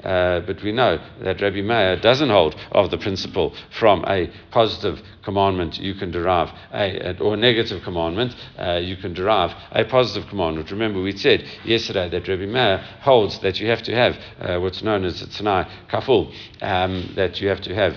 uh, 0.04 0.40
but 0.46 0.62
we 0.62 0.72
know 0.72 0.98
that 1.22 1.40
Rabbi 1.40 1.62
Meir 1.62 2.00
doesn't 2.00 2.30
hold 2.30 2.54
of 2.72 2.90
the 2.90 2.98
principle 2.98 3.54
from 3.78 4.04
a 4.06 4.30
positive 4.50 4.98
commandment 5.24 5.78
you 5.78 5.94
can 5.94 6.10
derive 6.10 6.48
a, 6.72 7.18
or 7.20 7.34
a 7.34 7.36
negative 7.36 7.82
commandment 7.82 8.34
uh, 8.58 8.74
you 8.76 8.96
can 8.96 9.12
derive 9.12 9.50
a 9.72 9.84
positive 9.84 10.28
commandment. 10.28 10.70
Remember 10.70 11.02
we 11.02 11.16
said 11.16 11.44
yesterday 11.64 12.08
that 12.08 12.28
Rabbi 12.28 12.46
Meir 12.46 12.78
holds 13.00 13.40
that 13.40 13.58
you 13.58 13.68
have 13.68 13.82
to 13.82 13.94
have 13.94 14.14
uh, 14.40 14.60
what's 14.60 14.82
known 14.82 15.04
as 15.04 15.22
a 15.22 15.26
Tanai 15.28 15.68
Kaful, 15.90 16.32
um, 16.60 17.12
that 17.16 17.40
you 17.40 17.48
have 17.48 17.60
to 17.62 17.74
have 17.74 17.94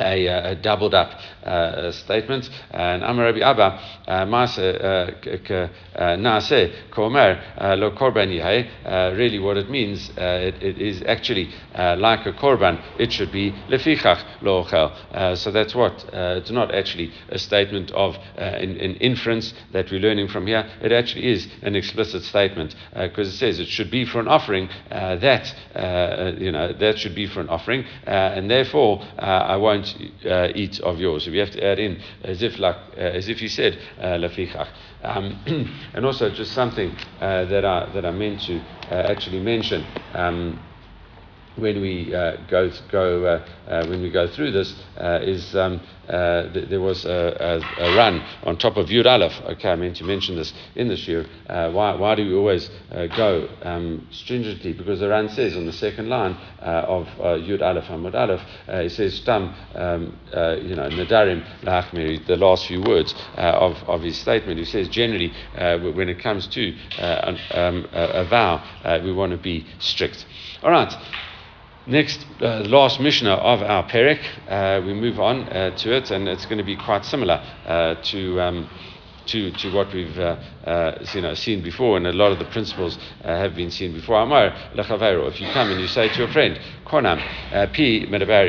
a, 0.00 0.28
uh, 0.28 0.50
a, 0.50 0.54
doubled 0.56 0.94
up 0.94 1.20
uh, 1.44 1.92
statement. 1.92 2.48
And 2.70 3.02
Amar 3.02 3.26
Rabbi 3.26 3.40
Abba, 3.40 3.80
uh, 4.08 4.24
Maase 4.26 4.58
uh, 4.58 5.64
uh, 5.94 6.16
Naase 6.16 6.72
Komer 6.90 7.40
uh, 7.58 7.76
Lo 7.76 7.90
Korban 7.92 8.24
Really, 9.16 9.38
what 9.38 9.56
it 9.56 9.70
means, 9.70 10.10
it, 10.16 10.62
it 10.62 10.78
is 10.78 11.02
actually 11.06 11.50
like 11.74 12.26
a 12.26 12.32
korban. 12.32 12.82
It 12.98 13.12
should 13.12 13.32
be 13.32 13.52
Lefichach 13.68 14.42
Lo 14.42 14.64
Ochel. 14.64 15.36
So 15.36 15.50
that's 15.50 15.74
what. 15.74 16.04
It's 16.12 16.50
not 16.50 16.74
actually 16.74 17.12
a 17.28 17.38
statement 17.38 17.90
of 17.92 18.16
an, 18.36 18.76
an, 18.78 18.94
inference 18.96 19.52
that 19.72 19.90
we're 19.90 20.00
learning 20.00 20.28
from 20.28 20.46
here. 20.46 20.68
It 20.80 20.92
actually 20.92 21.26
is 21.26 21.48
an 21.62 21.76
explicit 21.76 22.22
statement 22.22 22.74
because 22.94 23.28
it 23.28 23.36
says 23.36 23.58
it 23.58 23.68
should 23.68 23.90
be 23.90 24.04
for 24.04 24.20
an 24.20 24.28
offering. 24.28 24.68
that 24.90 25.54
you 26.38 26.52
know 26.52 26.72
that 26.72 26.98
should 26.98 27.14
be 27.14 27.26
for 27.26 27.40
an 27.40 27.48
offering, 27.48 27.84
and 28.06 28.50
therefore 28.50 29.02
I 29.18 29.56
won't 29.56 29.94
uh, 30.24 30.48
eat 30.54 30.80
of 30.80 30.98
yours. 30.98 31.28
We 31.34 31.40
have 31.40 31.50
to 31.50 31.64
add 31.64 31.80
in 31.80 32.00
as 32.22 32.42
if 32.42 32.60
like 32.60 32.76
uh, 32.96 33.00
as 33.00 33.28
if 33.28 33.42
you 33.42 33.48
said 33.48 33.76
uh, 33.98 34.18
lafichach. 34.18 34.68
Um, 35.02 35.36
and 35.92 36.06
also 36.06 36.30
just 36.30 36.52
something 36.52 36.96
uh, 37.20 37.44
that 37.46 37.64
I 37.64 37.90
that 37.92 38.06
I 38.06 38.12
meant 38.12 38.42
to 38.42 38.60
uh, 38.88 38.94
actually 38.94 39.40
mention. 39.40 39.84
Um, 40.14 40.60
when 41.56 41.80
we 41.80 42.14
uh, 42.14 42.36
go 42.48 42.70
go 42.90 43.24
uh, 43.24 43.46
uh, 43.68 43.86
when 43.86 44.02
we 44.02 44.10
go 44.10 44.26
through 44.26 44.50
this 44.50 44.74
is 44.96 45.54
um, 45.56 45.80
th- 46.08 46.68
there 46.68 46.80
was 46.80 47.04
a, 47.04 47.62
a, 47.78 47.84
a, 47.84 47.96
run 47.96 48.22
on 48.42 48.56
top 48.56 48.76
of 48.76 48.88
Yud 48.88 49.06
Aleph. 49.06 49.32
Okay, 49.52 49.70
I 49.70 49.76
meant 49.76 49.96
to 49.96 50.04
mention 50.04 50.36
this 50.36 50.52
in 50.74 50.88
this 50.88 51.06
year. 51.08 51.26
Why, 51.46 51.94
why 51.94 52.14
do 52.14 52.26
we 52.26 52.34
always 52.34 52.68
go 53.16 53.48
um, 53.62 54.06
stringently? 54.10 54.72
Because 54.72 55.00
the 55.00 55.08
run 55.08 55.28
says 55.28 55.56
on 55.56 55.66
the 55.66 55.72
second 55.72 56.08
line 56.08 56.32
of 56.60 57.06
Yud 57.18 57.62
Aleph 57.62 57.84
Amud 57.84 58.14
Aleph, 58.14 58.42
it 58.68 58.92
says 58.92 59.14
Stam, 59.14 59.54
um, 59.74 60.18
you 60.62 60.74
know, 60.74 60.88
Nadarim 60.88 61.44
the 62.26 62.36
last 62.36 62.66
few 62.66 62.82
words 62.82 63.14
of, 63.36 63.76
of 63.88 64.02
his 64.02 64.18
statement. 64.18 64.58
He 64.58 64.64
says 64.64 64.88
generally 64.88 65.32
when 65.54 66.08
it 66.08 66.18
comes 66.18 66.46
to 66.48 66.74
um, 66.98 67.86
a, 67.92 68.22
a, 68.22 68.24
vow, 68.24 69.00
we 69.02 69.12
want 69.12 69.32
to 69.32 69.38
be 69.38 69.66
strict. 69.78 70.26
All 70.62 70.70
right. 70.70 70.94
Next, 71.86 72.24
uh, 72.40 72.60
last 72.60 72.98
Mishnah 72.98 73.34
of 73.34 73.60
our 73.60 73.86
Perek, 73.86 74.18
uh, 74.48 74.80
we 74.86 74.94
move 74.94 75.20
on 75.20 75.42
uh, 75.50 75.76
to 75.76 75.94
it, 75.94 76.10
and 76.10 76.26
it's 76.26 76.46
going 76.46 76.56
to 76.56 76.64
be 76.64 76.76
quite 76.76 77.04
similar 77.04 77.34
uh, 77.66 77.96
to, 78.04 78.40
um, 78.40 78.70
to, 79.26 79.50
to 79.50 79.70
what 79.70 79.92
we've 79.92 80.18
uh, 80.18 80.38
uh, 80.64 81.04
you 81.12 81.20
know, 81.20 81.34
seen 81.34 81.62
before, 81.62 81.98
and 81.98 82.06
a 82.06 82.12
lot 82.14 82.32
of 82.32 82.38
the 82.38 82.46
principles 82.46 82.98
have 83.22 83.54
been 83.54 83.70
seen 83.70 83.92
before. 83.92 84.18
Amar 84.22 84.52
lechavero, 84.74 85.28
if 85.30 85.38
you 85.42 85.46
come 85.52 85.72
and 85.72 85.78
you 85.78 85.86
say 85.86 86.08
to 86.08 86.18
your 86.20 86.28
friend, 86.28 86.58
konam, 86.86 87.18
pi 87.50 88.08
medaber 88.08 88.48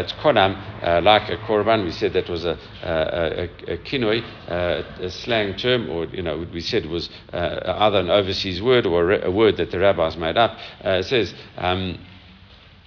it's 0.00 0.12
konam, 0.12 1.02
like 1.02 1.28
a 1.30 1.36
korban, 1.38 1.82
we 1.82 1.90
said 1.90 2.12
that 2.12 2.28
was 2.28 2.44
a, 2.44 2.56
a, 2.84 3.48
a, 3.68 3.72
a 3.72 3.78
kinoi, 3.78 4.22
a 4.46 5.10
slang 5.10 5.56
term, 5.56 5.90
or, 5.90 6.04
you 6.04 6.22
know, 6.22 6.46
we 6.52 6.60
said 6.60 6.86
was 6.86 7.10
either 7.32 7.98
an 7.98 8.10
overseas 8.10 8.62
word 8.62 8.86
or 8.86 9.10
a, 9.10 9.28
word 9.28 9.56
that 9.56 9.72
the 9.72 9.80
rabbis 9.80 10.16
made 10.16 10.36
up. 10.36 10.56
it 10.84 11.04
says, 11.04 11.34
um, 11.56 11.98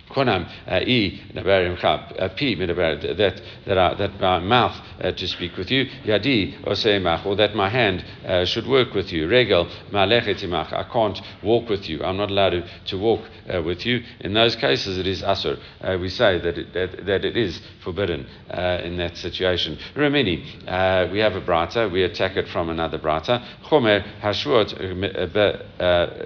konam 0.09 0.47
e 0.85 1.19
neberim 1.33 1.77
chab 1.77 2.15
pi 2.37 2.55
medaber 2.55 3.17
that 3.17 3.41
that 3.65 3.77
uh, 3.77 3.93
that 3.95 4.19
my 4.19 4.39
mouth 4.39 4.75
uh, 5.01 5.11
to 5.11 5.27
speak 5.27 5.57
with 5.57 5.71
you. 5.71 5.85
Yadi 6.05 6.61
oseimach 6.63 7.25
or 7.25 7.35
that 7.35 7.55
my 7.55 7.69
hand 7.69 8.03
uh, 8.25 8.45
should 8.45 8.67
work 8.67 8.93
with 8.93 9.11
you. 9.11 9.27
Regel 9.27 9.67
malechetimach 9.91 10.73
I 10.73 10.83
can't 10.91 11.19
walk 11.43 11.69
with 11.69 11.89
you. 11.89 12.03
I'm 12.03 12.17
not 12.17 12.31
allowed 12.31 12.51
to, 12.51 12.67
to 12.87 12.97
walk 12.97 13.21
uh, 13.53 13.61
with 13.61 13.85
you. 13.85 14.03
In 14.21 14.33
those 14.33 14.55
cases 14.55 14.97
it 14.97 15.07
is 15.07 15.21
asur 15.21 15.59
uh, 15.81 15.97
we 15.99 16.09
say 16.09 16.39
that 16.39 16.57
it, 16.57 16.73
that, 16.73 17.05
that 17.05 17.25
it 17.25 17.37
is 17.37 17.61
forbidden 17.83 18.27
uh, 18.49 18.81
in 18.83 18.97
that 18.97 19.17
situation. 19.17 19.77
Remini 19.95 21.11
we 21.11 21.19
have 21.19 21.35
a 21.35 21.41
brata. 21.41 21.91
We 21.91 22.03
attack 22.03 22.37
it 22.37 22.47
from 22.47 22.69
another 22.69 22.97
brata. 22.99 23.43
Chomer 23.65 24.03
hashuot 24.21 24.77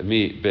mi 0.03 0.41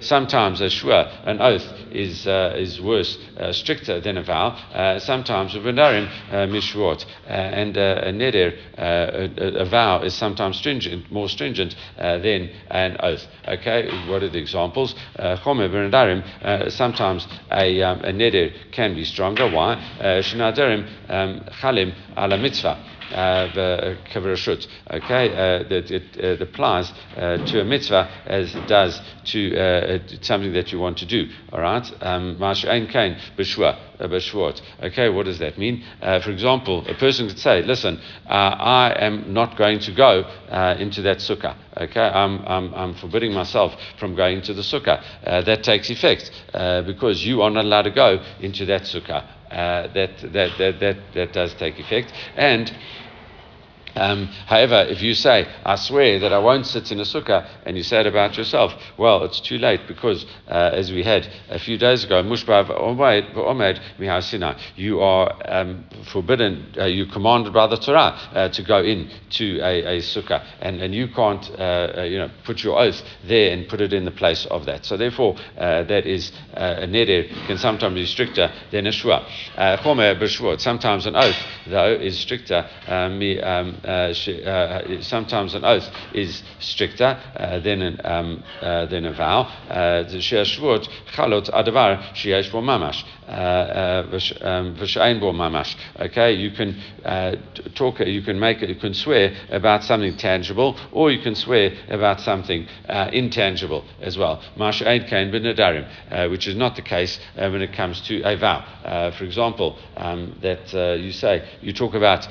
sometimes 0.00 0.60
a 0.60 0.70
shua 0.70 1.22
an 1.24 1.40
oath 1.40 1.64
is 1.90 2.26
uh, 2.26 2.43
is 2.56 2.80
worse, 2.80 3.18
uh, 3.38 3.52
stricter 3.52 4.00
than 4.00 4.18
a 4.18 4.22
vow. 4.22 4.48
Uh, 4.48 4.98
sometimes 4.98 5.54
with 5.54 5.64
Nedarim, 5.64 6.08
mishruot, 6.48 7.04
and 7.26 7.76
a 7.76 8.12
neder, 8.12 8.56
a, 8.78 9.60
a, 9.60 9.64
vow 9.64 10.02
is 10.02 10.14
sometimes 10.14 10.56
stringent, 10.58 11.10
more 11.10 11.28
stringent 11.28 11.74
than 11.96 12.50
an 12.70 12.96
oath. 13.00 13.26
Okay, 13.48 13.88
what 14.08 14.22
are 14.22 14.28
the 14.28 14.38
examples? 14.38 14.94
Chomer 15.18 16.24
uh, 16.42 16.70
sometimes 16.70 17.26
a, 17.50 17.82
um, 17.82 18.00
a 18.00 18.12
neder 18.12 18.52
can 18.72 18.94
be 18.94 19.04
stronger. 19.04 19.50
Why? 19.50 19.76
Shenadarim 20.00 20.88
um, 21.08 21.40
chalim 21.60 21.94
ala 22.16 22.38
mitzvah 22.38 22.93
uh, 23.14 23.94
kavarashut. 24.12 24.66
Okay, 24.90 25.32
uh, 25.32 25.68
that 25.68 25.90
it, 25.90 26.16
it 26.16 26.40
uh, 26.40 26.44
applies 26.44 26.92
uh, 27.16 27.36
to 27.46 27.60
a 27.60 27.64
mitzvah 27.64 28.08
as 28.26 28.54
it 28.54 28.66
does 28.66 29.00
to 29.26 30.00
something 30.20 30.52
that 30.52 30.72
you 30.72 30.78
want 30.78 30.98
to 30.98 31.06
do. 31.06 31.28
All 31.52 31.60
right, 31.60 31.86
um, 32.02 32.36
mash'ain 32.38 32.90
kain 32.90 33.16
b'shua. 33.38 33.78
Okay, 34.82 35.08
what 35.08 35.24
does 35.24 35.38
that 35.38 35.56
mean? 35.56 35.84
For 36.00 36.30
example, 36.30 36.84
a 36.88 36.94
person 36.94 37.28
could 37.28 37.38
say, 37.38 37.62
"Listen, 37.62 38.00
I 38.26 38.92
am 38.98 39.32
not 39.32 39.56
going 39.56 39.78
to 39.80 39.92
go 39.92 40.24
into 40.78 41.02
that 41.02 41.18
sukkah." 41.18 41.56
Okay, 41.76 42.00
I'm, 42.00 42.40
I'm, 42.46 42.74
I'm, 42.74 42.94
forbidding 42.94 43.32
myself 43.32 43.72
from 43.98 44.16
going 44.16 44.42
to 44.42 44.54
the 44.54 44.62
sukkah. 44.62 45.00
that 45.24 45.62
takes 45.62 45.90
effect 45.90 46.30
because 46.86 47.24
you 47.24 47.42
are 47.42 47.50
not 47.50 47.64
allowed 47.64 47.82
to 47.82 47.90
go 47.92 48.22
into 48.40 48.66
that 48.66 48.82
sukkah. 48.82 49.24
Uh, 49.54 49.86
that, 49.92 50.18
that, 50.32 50.50
that, 50.58 50.80
that, 50.80 50.96
that 51.14 51.32
does 51.32 51.54
take 51.54 51.78
effect. 51.78 52.12
And 52.34 52.76
Um, 53.96 54.26
however, 54.46 54.84
if 54.88 55.02
you 55.02 55.14
say, 55.14 55.46
I 55.64 55.76
swear 55.76 56.18
that 56.20 56.32
I 56.32 56.38
won't 56.38 56.66
sit 56.66 56.90
in 56.92 57.00
a 57.00 57.04
sukkah, 57.04 57.46
and 57.64 57.76
you 57.76 57.82
say 57.82 58.00
it 58.00 58.06
about 58.06 58.36
yourself, 58.36 58.74
well, 58.98 59.24
it's 59.24 59.40
too 59.40 59.58
late 59.58 59.86
because, 59.86 60.26
uh, 60.48 60.70
as 60.72 60.90
we 60.90 61.02
had 61.02 61.28
a 61.48 61.58
few 61.58 61.78
days 61.78 62.04
ago, 62.04 62.22
you 64.76 65.00
are 65.00 65.36
um, 65.48 65.84
forbidden, 66.12 66.74
uh, 66.78 66.84
you 66.84 67.06
commanded 67.06 67.52
by 67.52 67.66
the 67.66 67.76
Torah 67.76 68.18
uh, 68.34 68.48
to 68.48 68.62
go 68.62 68.82
in 68.82 69.10
to 69.30 69.60
a, 69.60 69.96
a 69.96 69.98
sukkah, 70.00 70.44
and, 70.60 70.80
and 70.80 70.94
you 70.94 71.08
can't 71.08 71.50
uh, 71.58 71.92
uh, 71.98 72.02
you 72.02 72.18
know, 72.18 72.30
put 72.44 72.62
your 72.62 72.78
oath 72.78 73.02
there 73.26 73.52
and 73.52 73.68
put 73.68 73.80
it 73.80 73.92
in 73.92 74.04
the 74.04 74.10
place 74.10 74.46
of 74.46 74.66
that. 74.66 74.84
So, 74.84 74.96
therefore, 74.96 75.36
uh, 75.58 75.84
that 75.84 76.06
is 76.06 76.32
a 76.54 76.86
neder 76.86 77.28
can 77.46 77.58
sometimes 77.58 77.94
be 77.94 78.06
stricter 78.06 78.52
than 78.70 78.86
a 78.86 78.92
shua. 78.92 79.26
Sometimes 80.58 81.06
an 81.06 81.16
oath, 81.16 81.36
though, 81.66 81.92
is 81.94 82.18
stricter. 82.18 82.68
Um, 82.86 83.20
uh, 83.84 84.12
uh, 84.46 85.02
sometimes 85.02 85.54
an 85.54 85.64
oath 85.64 85.88
is 86.12 86.42
stricter 86.60 87.18
uh, 87.36 87.58
than, 87.60 87.82
an, 87.82 88.00
um, 88.04 88.42
than 88.60 89.06
a 89.06 89.12
vow. 89.12 89.44
Sheashvut 89.70 90.88
chalot 91.12 91.50
mamash. 92.62 93.04
V'shein 93.28 95.20
bo 95.20 95.32
mamash. 95.32 95.76
Okay, 95.98 96.32
you 96.32 96.50
can 96.50 96.80
uh, 97.04 97.36
talk, 97.74 98.00
you 98.00 98.22
can 98.22 98.38
make, 98.38 98.60
you 98.60 98.74
can 98.74 98.94
swear 98.94 99.34
about 99.50 99.84
something 99.84 100.16
tangible, 100.16 100.76
or 100.92 101.10
you 101.10 101.22
can 101.22 101.34
swear 101.34 101.72
about 101.88 102.20
something 102.20 102.66
uh, 102.88 103.10
intangible 103.12 103.84
as 104.00 104.18
well. 104.18 104.42
Masha'ain 104.56 105.08
kain 105.08 105.30
b'nadarim, 105.30 105.86
uh, 106.10 106.28
which 106.28 106.46
is 106.46 106.54
not 106.56 106.76
the 106.76 106.82
case 106.82 107.18
when 107.34 107.62
it 107.62 107.72
comes 107.72 108.00
to 108.02 108.22
a 108.22 108.36
vow. 108.36 108.64
for 109.16 109.24
example, 109.24 109.78
um, 109.96 110.36
that 110.42 110.72
you 111.00 111.12
say 111.12 111.46
you 111.60 111.72
talk 111.72 111.94
about 111.94 112.26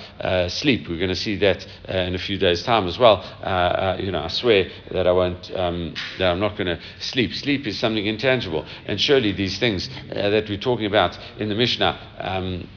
sleep. 0.51 0.87
We're 0.87 0.97
going 0.97 1.09
to 1.09 1.15
see 1.15 1.35
that 1.37 1.65
uh, 1.89 1.97
in 1.97 2.15
a 2.15 2.19
few 2.19 2.37
days' 2.37 2.63
time 2.63 2.87
as 2.87 2.97
well. 2.99 3.23
Uh, 3.41 3.45
uh, 3.45 3.97
you 3.99 4.11
know, 4.11 4.23
I 4.23 4.27
swear 4.27 4.69
that 4.91 5.07
I 5.07 5.11
won't, 5.11 5.51
um, 5.55 5.93
that 6.17 6.31
I'm 6.31 6.39
not 6.39 6.57
going 6.57 6.67
to 6.67 6.79
sleep. 6.99 7.33
Sleep 7.33 7.67
is 7.67 7.79
something 7.79 8.05
intangible, 8.05 8.65
and 8.85 8.99
surely 8.99 9.31
these 9.31 9.59
things 9.59 9.89
that 10.09 10.47
we're 10.49 10.57
talking 10.57 10.82
about 10.85 11.17
in 11.39 11.49
the 11.49 11.55
Mishnah. 11.55 11.99
Um, 12.19 12.67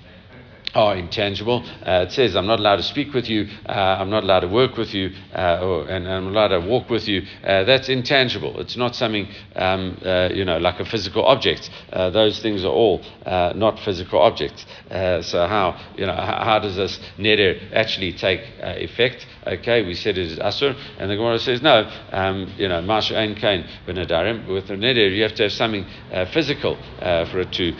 are 0.77 0.97
intangible. 0.97 1.65
Uh, 1.85 2.05
it 2.07 2.13
says, 2.13 2.37
I'm 2.37 2.47
not 2.47 2.61
allowed 2.61 2.77
to 2.77 2.83
speak 2.83 3.15
with 3.15 3.29
you, 3.29 3.49
uh, 3.67 3.73
I'm 3.73 4.11
not 4.11 4.25
allowed 4.25 4.41
to 4.41 4.49
work 4.49 4.77
with 4.77 4.95
you, 4.95 5.11
uh, 5.35 5.59
or, 5.63 5.89
and 5.89 6.07
I'm 6.07 6.29
allowed 6.29 6.49
to 6.49 6.61
walk 6.61 6.91
with 6.91 7.09
you. 7.09 7.23
Uh, 7.43 7.65
that's 7.65 7.89
intangible. 7.89 8.61
It's 8.61 8.77
not 8.77 8.95
something, 8.95 9.27
um, 9.57 9.99
uh, 10.05 10.29
you 10.33 10.45
know, 10.45 10.59
like 10.59 10.79
a 10.79 10.85
physical 10.85 11.25
object. 11.25 11.71
Uh, 11.93 12.11
those 12.11 12.41
things 12.41 12.65
are 12.65 12.73
all 12.73 13.03
not 13.27 13.79
physical 13.81 14.21
objects. 14.21 14.67
so 14.91 15.47
how, 15.47 15.81
you 15.97 16.07
know, 16.07 16.15
how, 16.15 16.45
how 16.45 16.59
does 16.59 16.77
this 16.77 17.01
neder 17.19 17.73
actually 17.73 18.13
take 18.13 18.41
effect? 18.61 19.27
Okay, 19.47 19.87
we 19.87 19.95
said 19.95 20.19
it 20.19 20.33
is 20.33 20.39
asur, 20.39 20.77
and 20.99 21.11
the 21.11 21.17
Gemara 21.17 21.39
says, 21.39 21.63
no, 21.63 21.89
um, 22.13 22.53
you 22.59 22.69
know, 22.69 22.83
masha 22.83 23.17
ein 23.17 23.35
kain. 23.35 23.65
With 23.87 23.97
the 23.97 24.75
neder, 24.75 25.15
you 25.15 25.23
have 25.23 25.35
to 25.37 25.45
have 25.45 25.53
something 25.53 25.87
physical 26.33 26.77
for 27.01 27.41
it 27.41 27.53
to 27.53 27.75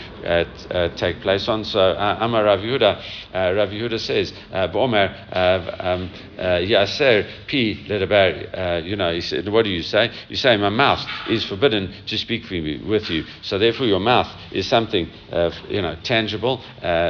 take 0.97 1.21
place 1.21 1.49
on. 1.49 1.65
So, 1.65 1.81
Amar 1.81 2.45
Rav 2.45 2.61
Yehuda, 2.61 3.03
uh, 3.35 3.55
Rav 3.55 3.69
Yehuda 3.71 3.99
says, 4.01 4.33
uh, 4.53 4.69
Bo'omer, 4.69 5.33
uh, 5.33 5.77
um, 5.79 6.11
Yaser 6.39 7.25
pi 7.47 7.89
ledaber, 7.89 8.85
you 8.85 8.97
know, 8.97 9.13
he 9.13 9.21
said, 9.21 9.49
what 9.49 9.65
do 9.65 9.71
you 9.71 9.83
say? 9.83 10.11
You 10.29 10.37
say, 10.37 10.57
my 10.57 10.69
mouth 10.69 11.05
is 11.29 11.45
forbidden 11.45 11.93
to 12.07 12.19
speak 12.19 12.51
with 12.51 13.11
you. 13.11 13.25
So 13.43 13.59
therefore 13.59 13.87
your 13.87 14.01
mouth 14.01 14.29
is 14.53 14.67
something, 14.69 15.09
you 15.69 15.83
know, 15.83 15.97
tangible. 16.03 16.59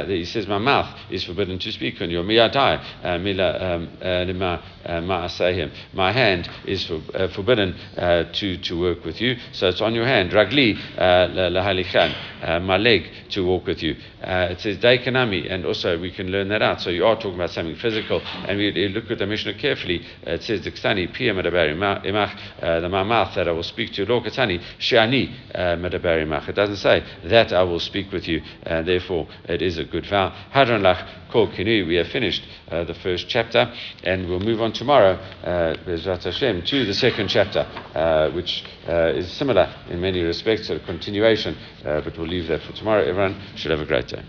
he 0.07 0.25
says, 0.25 0.47
my 0.47 0.57
mouth 0.57 0.93
is 1.09 1.23
forbidden 1.23 1.59
to 1.59 1.71
speak 1.71 2.01
on 2.01 2.09
you. 2.09 2.19
Miyadai, 2.19 3.21
mila 3.21 3.75
um, 3.75 3.89
lima 4.27 4.63
ma'asehim. 4.87 5.71
My 5.93 6.11
hand 6.11 6.49
is 6.65 6.85
for, 6.85 7.01
uh, 7.13 7.27
forbidden 7.29 7.73
uh, 7.97 8.31
to, 8.33 8.57
to 8.57 8.79
work 8.79 9.03
with 9.03 9.21
you, 9.21 9.35
so 9.51 9.67
it's 9.67 9.81
on 9.81 9.93
your 9.93 10.05
hand. 10.05 10.31
Ragli 10.31 10.77
lahalichan, 10.97 12.63
my 12.63 12.77
leg 12.77 13.06
to 13.29 13.45
walk 13.45 13.65
with 13.65 13.81
you. 13.81 13.95
Uh, 14.23 14.49
it 14.51 14.59
says 14.59 14.77
daikanami, 14.77 15.51
and 15.51 15.65
also 15.65 15.99
we 15.99 16.11
can 16.11 16.27
learn 16.27 16.49
that 16.49 16.61
out. 16.61 16.81
So 16.81 16.89
you 16.89 17.05
are 17.05 17.15
talking 17.15 17.35
about 17.35 17.51
something 17.51 17.75
physical, 17.75 18.21
and 18.21 18.57
we 18.57 18.89
look 18.89 19.11
at 19.11 19.19
the 19.19 19.27
Mishnah 19.27 19.55
carefully. 19.55 20.05
Uh, 20.25 20.31
it 20.31 20.43
says 20.43 20.61
diktani 20.61 21.13
pia 21.13 21.33
imach, 21.33 22.37
uh, 22.61 22.79
the 22.79 22.89
my 22.89 23.03
mouth 23.03 23.35
that 23.35 23.47
I 23.47 23.51
will 23.51 23.63
speak 23.63 23.93
to. 23.93 24.05
Lo 24.05 24.21
katani 24.21 24.61
shani 24.79 25.33
imach. 25.55 26.49
It 26.49 26.55
doesn't 26.55 26.77
say 26.77 27.03
that 27.25 27.53
I 27.53 27.63
will 27.63 27.79
speak 27.79 28.11
with 28.11 28.27
you, 28.27 28.41
and 28.63 28.87
therefore 28.87 29.27
it 29.45 29.61
is 29.61 29.77
a 29.77 29.83
good 29.83 30.05
vow. 30.05 30.33
Hadran 30.53 30.81
lach 30.81 31.26
kol 31.31 31.47
kinu. 31.47 31.87
We 31.87 31.95
have 31.95 32.07
finished 32.07 32.43
uh, 32.69 32.83
the 32.83 32.93
first 32.93 33.27
chapter, 33.29 33.71
and 34.03 34.27
we'll 34.27 34.39
move 34.39 34.61
on 34.61 34.73
tomorrow, 34.73 35.13
uh, 35.43 35.75
Bezrat 35.85 36.23
Hashem, 36.23 36.63
to 36.63 36.85
the 36.85 36.93
second 36.93 37.27
chapter, 37.29 37.59
uh, 37.95 38.31
which 38.31 38.63
uh, 38.87 39.13
is 39.15 39.31
similar 39.31 39.73
in 39.89 40.01
many 40.01 40.21
respects, 40.21 40.69
a 40.69 40.79
continuation, 40.79 41.55
uh, 41.85 42.01
but 42.01 42.17
we'll 42.17 42.27
leave 42.27 42.47
that 42.47 42.61
for 42.61 42.73
tomorrow. 42.73 43.03
Everyone 43.03 43.41
should 43.55 43.71
have 43.71 43.81
a 43.81 43.85
great 43.85 44.07
day. 44.07 44.23